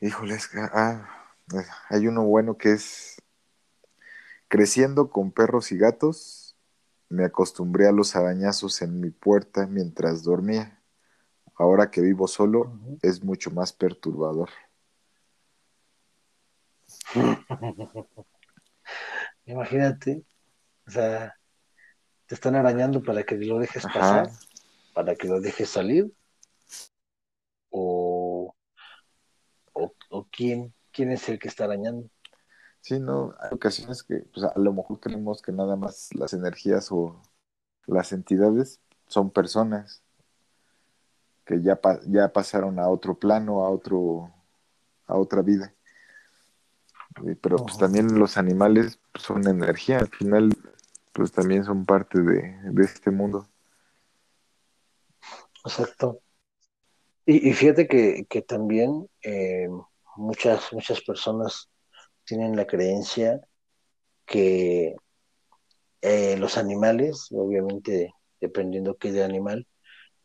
[0.00, 1.08] Híjoles, ah,
[1.88, 3.16] hay uno bueno que es
[4.48, 6.56] creciendo con perros y gatos,
[7.08, 10.82] me acostumbré a los arañazos en mi puerta mientras dormía.
[11.54, 14.50] Ahora que vivo solo, es mucho más perturbador.
[19.46, 20.24] Imagínate,
[20.86, 21.34] o sea,
[22.26, 24.30] te están arañando para que lo dejes pasar,
[24.92, 26.12] para que lo dejes salir,
[27.70, 28.54] o,
[29.72, 32.10] o, quién, quién es el que está arañando.
[32.86, 36.92] Sí, no, hay ocasiones que pues, a lo mejor creemos que nada más las energías
[36.92, 37.20] o
[37.84, 40.04] las entidades son personas
[41.44, 44.30] que ya, ya pasaron a otro plano, a otro
[45.08, 45.74] a otra vida.
[47.40, 50.56] Pero pues también los animales son energía, al final
[51.12, 53.48] pues también son parte de, este mundo.
[55.64, 56.20] Exacto.
[57.24, 59.68] Y, fíjate que, también eh,
[60.14, 61.68] muchas, muchas personas
[62.26, 63.40] tienen la creencia
[64.26, 64.96] que
[66.02, 69.66] eh, los animales, obviamente dependiendo qué de animal,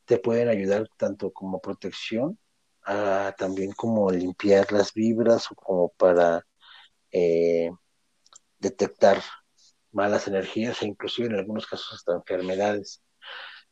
[0.06, 2.38] te pueden ayudar tanto como protección,
[2.84, 6.46] a, también como limpiar las vibras o como para
[7.12, 7.72] eh,
[8.60, 9.22] detectar
[9.92, 13.02] malas energías e inclusive en algunos casos hasta enfermedades.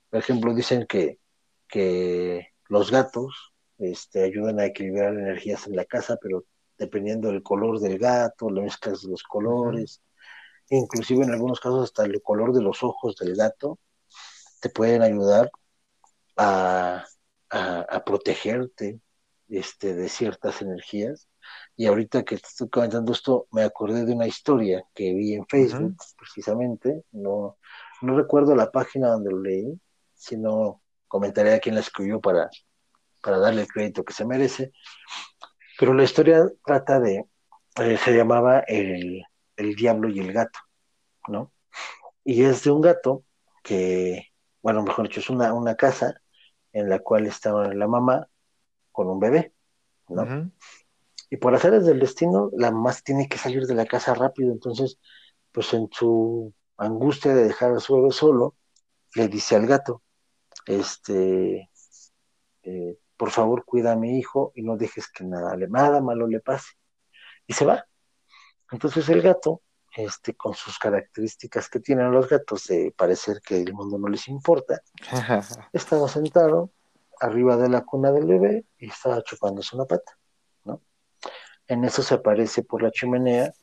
[0.09, 1.19] Por ejemplo, dicen que,
[1.67, 6.45] que los gatos este, ayudan a equilibrar energías en la casa, pero
[6.79, 10.01] dependiendo del color del gato, la mezcla de los colores,
[10.69, 13.77] inclusive en algunos casos hasta el color de los ojos del gato,
[14.61, 15.51] te pueden ayudar
[16.37, 17.05] a,
[17.49, 18.99] a, protegerte
[19.49, 21.27] este, de ciertas energías
[21.75, 25.45] y ahorita que te estoy comentando esto, me acordé de una historia que vi en
[25.47, 27.03] Facebook, precisamente.
[27.11, 27.57] No,
[28.01, 29.79] no recuerdo la página donde lo leí,
[30.13, 32.49] sino comentaré a quién la escribió para,
[33.21, 34.71] para darle el crédito que se merece.
[35.79, 37.23] Pero la historia trata de,
[37.77, 39.23] eh, se llamaba el,
[39.55, 40.59] el diablo y el gato,
[41.29, 41.53] ¿no?
[42.25, 43.23] Y es de un gato
[43.63, 44.27] que,
[44.61, 46.21] bueno, mejor dicho, es una, una casa
[46.73, 48.27] en la cual estaba la mamá
[48.91, 49.53] con un bebé,
[50.09, 50.51] ¿no?
[51.29, 54.51] Y por hacer del destino, la mamá tiene que salir de la casa rápido.
[54.51, 54.99] Entonces,
[55.53, 58.57] pues en su angustia de dejar a su bebé solo,
[59.15, 60.03] le dice al gato,
[60.65, 61.69] este,
[62.63, 66.39] eh, por favor cuida a mi hijo y no dejes que nada, nada malo le
[66.39, 66.69] pase.
[67.45, 67.85] Y se va.
[68.71, 69.61] Entonces el gato,
[69.93, 74.29] este, con sus características que tienen los gatos de parecer que el mundo no les
[74.29, 74.81] importa,
[75.73, 76.71] estaba sentado
[77.19, 80.17] arriba de la cuna del bebé y estaba chupándose una pata.
[81.67, 83.53] En eso se aparece por la chimenea,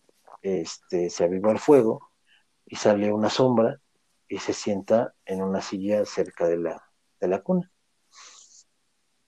[0.43, 2.11] este, se aviva el fuego
[2.67, 3.81] y sale una sombra
[4.29, 6.85] y se sienta en una silla cerca de la,
[7.21, 7.73] de la cuna.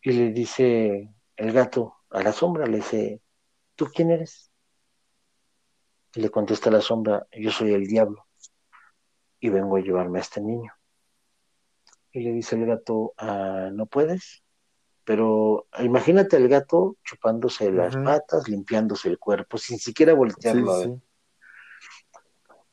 [0.09, 3.21] Y le dice el gato a la sombra, le dice,
[3.75, 4.51] ¿tú quién eres?
[6.15, 8.27] Y le contesta la sombra, yo soy el diablo
[9.39, 10.73] y vengo a llevarme a este niño.
[12.11, 14.43] Y le dice el gato, ah, ¿no puedes?
[15.05, 20.91] Pero imagínate al gato chupándose las patas, limpiándose el cuerpo, sin siquiera voltearlo a ver.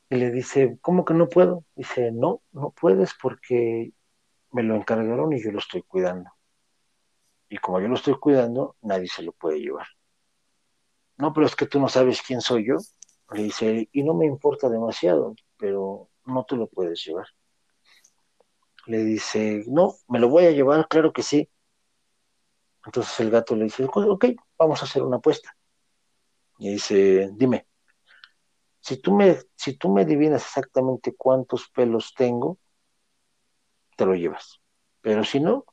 [0.08, 1.66] Y le dice, ¿cómo que no puedo?
[1.74, 3.92] Dice, no, no puedes porque
[4.52, 6.30] me lo encargaron y yo lo estoy cuidando.
[7.48, 9.86] Y como yo lo estoy cuidando, nadie se lo puede llevar.
[11.16, 12.76] No, pero es que tú no sabes quién soy yo.
[13.32, 17.26] Le dice, y no me importa demasiado, pero no te lo puedes llevar.
[18.86, 21.50] Le dice, no, me lo voy a llevar, claro que sí,
[22.86, 24.26] entonces el gato le dice, ok,
[24.56, 25.56] vamos a hacer una apuesta.
[26.58, 27.66] Y dice, dime,
[28.80, 32.58] si tú me, si tú me adivinas exactamente cuántos pelos tengo,
[33.96, 34.60] te lo llevas.
[35.00, 35.64] Pero si no,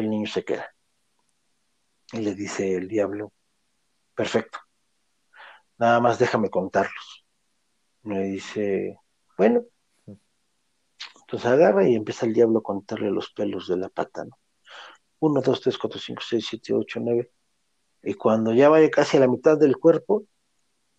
[0.00, 0.74] el niño se queda.
[2.12, 3.32] Y le dice el diablo,
[4.14, 4.58] perfecto,
[5.78, 7.24] nada más déjame contarlos.
[8.02, 8.98] Me dice,
[9.36, 9.64] bueno,
[11.20, 14.38] entonces agarra y empieza el diablo a contarle los pelos de la pata, ¿no?
[15.18, 17.32] 1, 2, 3, 4, 5, 6, 7, 8, 9.
[18.04, 20.24] Y cuando ya vaya casi a la mitad del cuerpo,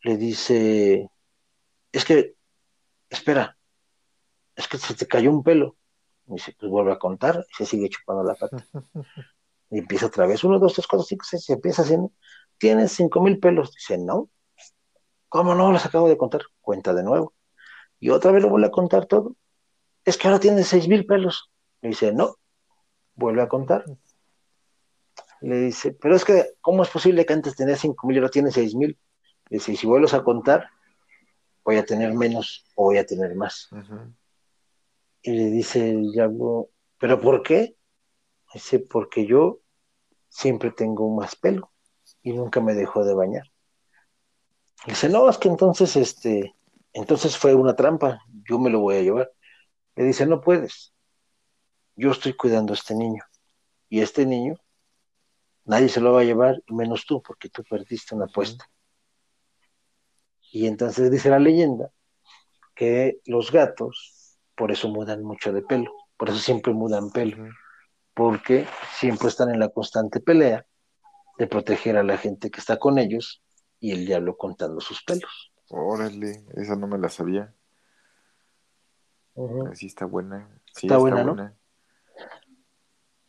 [0.02, 1.10] le dice,
[1.91, 2.36] es que,
[3.10, 3.58] espera,
[4.56, 5.78] es que se te cayó un pelo.
[6.28, 8.65] Y dice, pues vuelve a contar, y se sigue chupando la pata.
[9.69, 12.13] Y empieza otra vez, 1, 2, 3, 4, 5, 6, y empieza haciendo,
[12.57, 13.73] tienes cinco mil pelos.
[13.73, 14.30] Dice, no,
[15.28, 15.73] ¿cómo no?
[15.73, 16.43] Los acabo de contar.
[16.61, 17.34] Cuenta de nuevo.
[17.99, 19.36] Y otra vez lo vuelve a contar todo.
[20.05, 21.51] Es que ahora tienes seis mil pelos.
[21.82, 22.38] Y dice, no,
[23.15, 23.84] vuelve a contar
[25.41, 28.32] le dice, pero es que, ¿cómo es posible que antes tenía cinco mil y ahora
[28.32, 28.97] tiene seis mil?
[29.49, 30.69] Dice, y si vuelves a contar,
[31.63, 33.69] voy a tener menos o voy a tener más.
[35.22, 37.76] Y le dice el diablo, ¿pero por qué?
[38.53, 39.59] Dice, porque yo
[40.30, 41.72] siempre tengo más pelo
[42.22, 43.51] y nunca me dejó de bañar.
[44.86, 46.55] dice, no, es que entonces, este,
[46.93, 49.32] entonces fue una trampa, yo me lo voy a llevar.
[49.95, 50.93] Le dice, no puedes,
[51.95, 53.24] yo estoy cuidando a este niño,
[53.89, 54.55] y este niño,
[55.65, 58.70] nadie se lo va a llevar, menos tú, porque tú perdiste una apuesta.
[60.51, 61.91] Y entonces dice la leyenda
[62.76, 64.16] que los gatos,
[64.58, 67.38] por eso mudan mucho de pelo, por eso siempre mudan pelo,
[68.14, 70.66] porque siempre están en la constante pelea
[71.38, 73.43] de proteger a la gente que está con ellos
[73.80, 75.53] y el diablo contando sus pelos.
[75.70, 77.53] Órale, esa no me la sabía.
[79.76, 80.49] Sí, está buena.
[80.76, 81.36] está, buena, ¿no?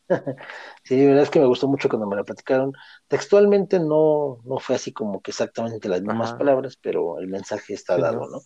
[0.84, 2.72] sí, la verdad es que me gustó mucho cuando me la platicaron.
[3.08, 7.98] Textualmente no, no fue así como que exactamente las mismas palabras, pero el mensaje está
[7.98, 8.40] dado, ¿no?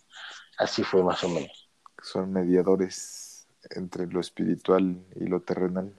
[0.57, 1.62] Así fue más o menos.
[2.03, 5.97] Son mediadores entre lo espiritual y lo terrenal.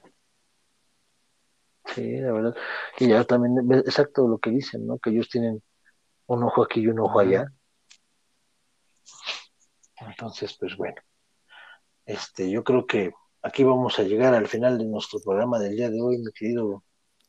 [1.87, 2.55] Sí, la verdad.
[2.99, 4.99] Y ya también, exacto lo que dicen, ¿no?
[4.99, 5.63] Que ellos tienen
[6.27, 7.47] un ojo aquí y un ojo allá.
[10.01, 10.97] Entonces, pues bueno.
[12.05, 15.91] Este, yo creo que aquí vamos a llegar al final de nuestro programa del día
[15.91, 16.85] de hoy, mi querido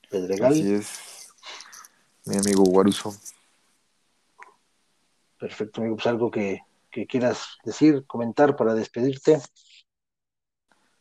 [0.09, 0.51] Pedregal.
[0.51, 1.33] Así es,
[2.25, 3.15] mi amigo Guaruso.
[5.39, 5.95] Perfecto, amigo.
[5.95, 6.59] Pues algo que,
[6.95, 9.41] que quieras decir, comentar para despedirte.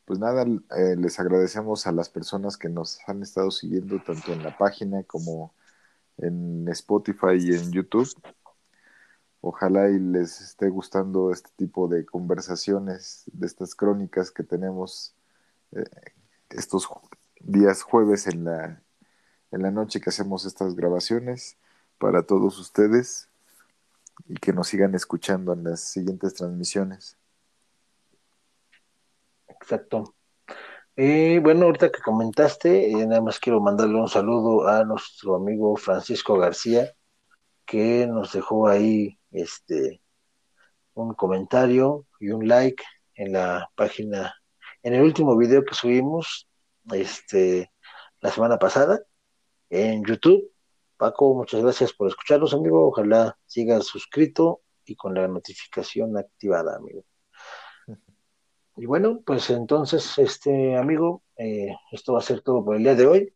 [0.04, 4.42] Pues nada, eh, les agradecemos a las personas que nos han estado siguiendo tanto en
[4.42, 5.54] la página como
[6.16, 8.10] en Spotify y en YouTube.
[9.40, 15.14] Ojalá y les esté gustando este tipo de conversaciones, de estas crónicas que tenemos
[15.70, 15.84] eh,
[16.50, 16.88] estos
[17.38, 18.82] días jueves en la,
[19.52, 21.56] en la noche que hacemos estas grabaciones
[21.98, 23.28] para todos ustedes
[24.26, 27.18] y que nos sigan escuchando en las siguientes transmisiones.
[29.48, 30.14] Exacto.
[30.96, 35.76] Y bueno, ahorita que comentaste, eh, nada más quiero mandarle un saludo a nuestro amigo
[35.76, 36.94] Francisco García,
[37.66, 40.00] que nos dejó ahí este
[40.94, 42.84] un comentario y un like
[43.14, 44.34] en la página,
[44.82, 46.48] en el último video que subimos
[46.92, 47.72] este
[48.20, 49.00] la semana pasada
[49.70, 50.53] en YouTube.
[50.96, 52.88] Paco, muchas gracias por escucharnos, amigo.
[52.88, 57.04] Ojalá sigas suscrito y con la notificación activada, amigo.
[58.76, 62.96] Y bueno, pues entonces, este amigo, eh, esto va a ser todo por el día
[62.96, 63.34] de hoy.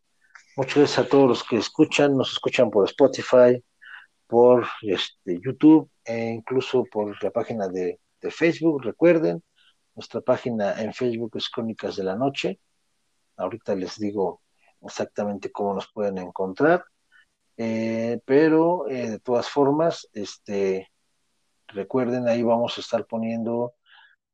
[0.57, 3.63] Muchas gracias a todos los que escuchan, nos escuchan por Spotify,
[4.27, 7.99] por este, YouTube e incluso por la página de,
[8.29, 8.83] Facebook.
[8.83, 9.41] Recuerden,
[9.95, 12.59] nuestra página en Facebook es Crónicas de la Noche.
[13.37, 14.41] Ahorita les digo
[14.81, 16.83] exactamente cómo nos pueden encontrar.
[17.61, 20.89] Eh, pero eh, de todas formas, este,
[21.67, 23.73] recuerden, ahí vamos a estar poniendo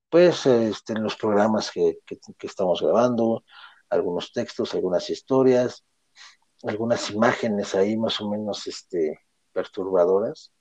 [0.10, 1.98] pues este, en los programas que,
[2.42, 3.44] estamos grabando,
[3.90, 5.84] algunos textos, algunas historias,
[6.64, 9.20] algunas imágenes ahí más o menos este,
[9.54, 10.54] perturbadoras.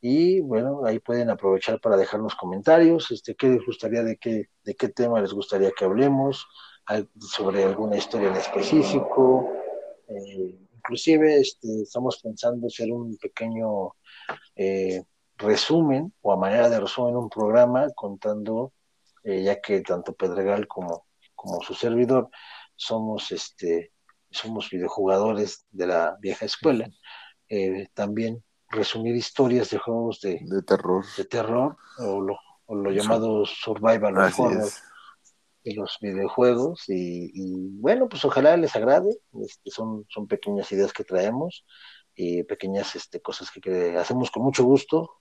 [0.00, 4.74] Y bueno, ahí pueden aprovechar para dejarnos comentarios, este, qué les gustaría, de qué, de
[4.74, 6.48] qué tema les gustaría que hablemos,
[7.20, 9.52] sobre alguna historia en específico.
[10.08, 13.90] Eh, inclusive este, estamos pensando hacer un pequeño
[14.56, 15.04] eh,
[15.36, 18.72] resumen o a manera de resumen un programa contando
[19.22, 22.30] eh, ya que tanto Pedregal como, como su servidor
[22.74, 23.92] somos, este,
[24.30, 26.88] somos videojugadores de la vieja escuela,
[27.50, 33.44] eh, también resumir historias de juegos de, terror, de terror o lo, o lo llamado
[33.44, 34.70] survival horror
[35.68, 37.30] de los videojuegos y,
[37.78, 39.10] bueno pues ojalá les agrade
[39.42, 41.64] este, son, son pequeñas ideas que traemos
[42.14, 45.20] y pequeñas este, cosas que, hacemos con mucho gusto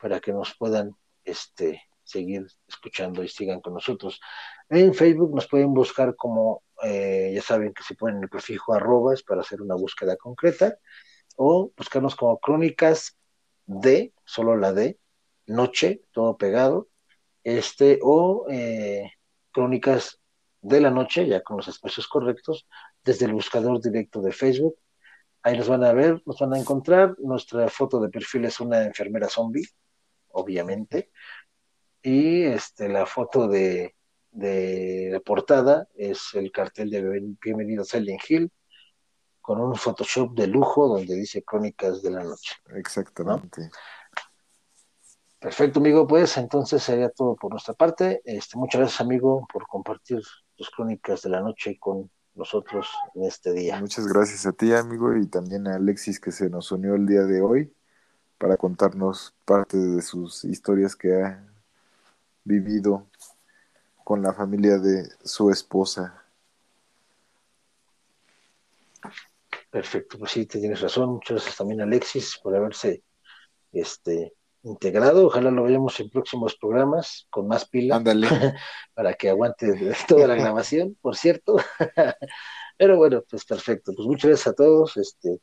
[0.00, 4.20] para que nos puedan este seguir escuchando y sigan con nosotros.
[4.68, 9.22] En Facebook nos pueden buscar como, eh, ya saben que se ponen el prefijo arrobas
[9.22, 10.78] para hacer una búsqueda concreta,
[11.36, 13.16] o buscarnos como crónicas
[13.66, 14.98] de, solo la de,
[15.46, 16.88] noche, todo pegado,
[17.44, 19.12] este, o eh,
[19.52, 20.20] crónicas
[20.60, 22.66] de la noche, ya con los espacios correctos,
[23.04, 24.76] desde el buscador directo de Facebook.
[25.42, 27.16] Ahí nos van a ver, nos van a encontrar.
[27.18, 29.66] Nuestra foto de perfil es una enfermera zombie,
[30.28, 31.10] obviamente
[32.02, 33.94] y este, la foto de,
[34.32, 38.50] la portada es el cartel de Bienvenido a Silent Hill
[39.40, 42.54] con un Photoshop de lujo donde dice Crónicas de la Noche.
[42.74, 43.70] Exactamente.
[45.40, 46.06] Perfecto, amigo.
[46.06, 48.20] Pues entonces sería todo por nuestra parte.
[48.24, 50.20] Este, muchas gracias, amigo, por compartir
[50.54, 53.80] tus Crónicas de la Noche con nosotros en este día.
[53.80, 57.22] Muchas gracias a ti, amigo, y también a Alexis que se nos unió el día
[57.22, 57.72] de hoy
[58.36, 61.42] para contarnos parte de sus historias que ha
[62.44, 63.06] vivido
[64.04, 66.22] con la familia de su esposa.
[69.70, 71.10] Perfecto, pues sí, tienes razón.
[71.10, 73.02] Muchas gracias también Alexis por haberse
[73.72, 75.26] este, integrado.
[75.26, 77.96] Ojalá lo veamos en próximos programas con más pila.
[77.96, 78.28] Ándale.
[78.94, 79.66] para que aguante
[80.08, 81.56] toda la grabación, por cierto.
[82.78, 83.92] Pero bueno, pues perfecto.
[83.94, 84.96] Pues muchas gracias a todos.
[84.96, 85.40] Este,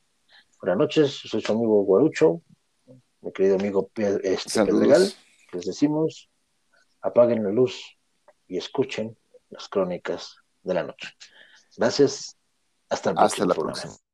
[0.62, 1.12] buenas noches.
[1.12, 2.42] Soy su amigo Guarucho,
[3.22, 3.92] mi querido amigo
[4.24, 5.14] este, Pedregal.
[5.54, 6.30] Les decimos,
[7.02, 7.98] apaguen la luz
[8.48, 9.18] y escuchen
[9.50, 11.10] las crónicas de la noche.
[11.78, 12.36] Gracias.
[12.90, 13.82] Hasta el próximo Hasta la programa.
[13.82, 14.07] próxima.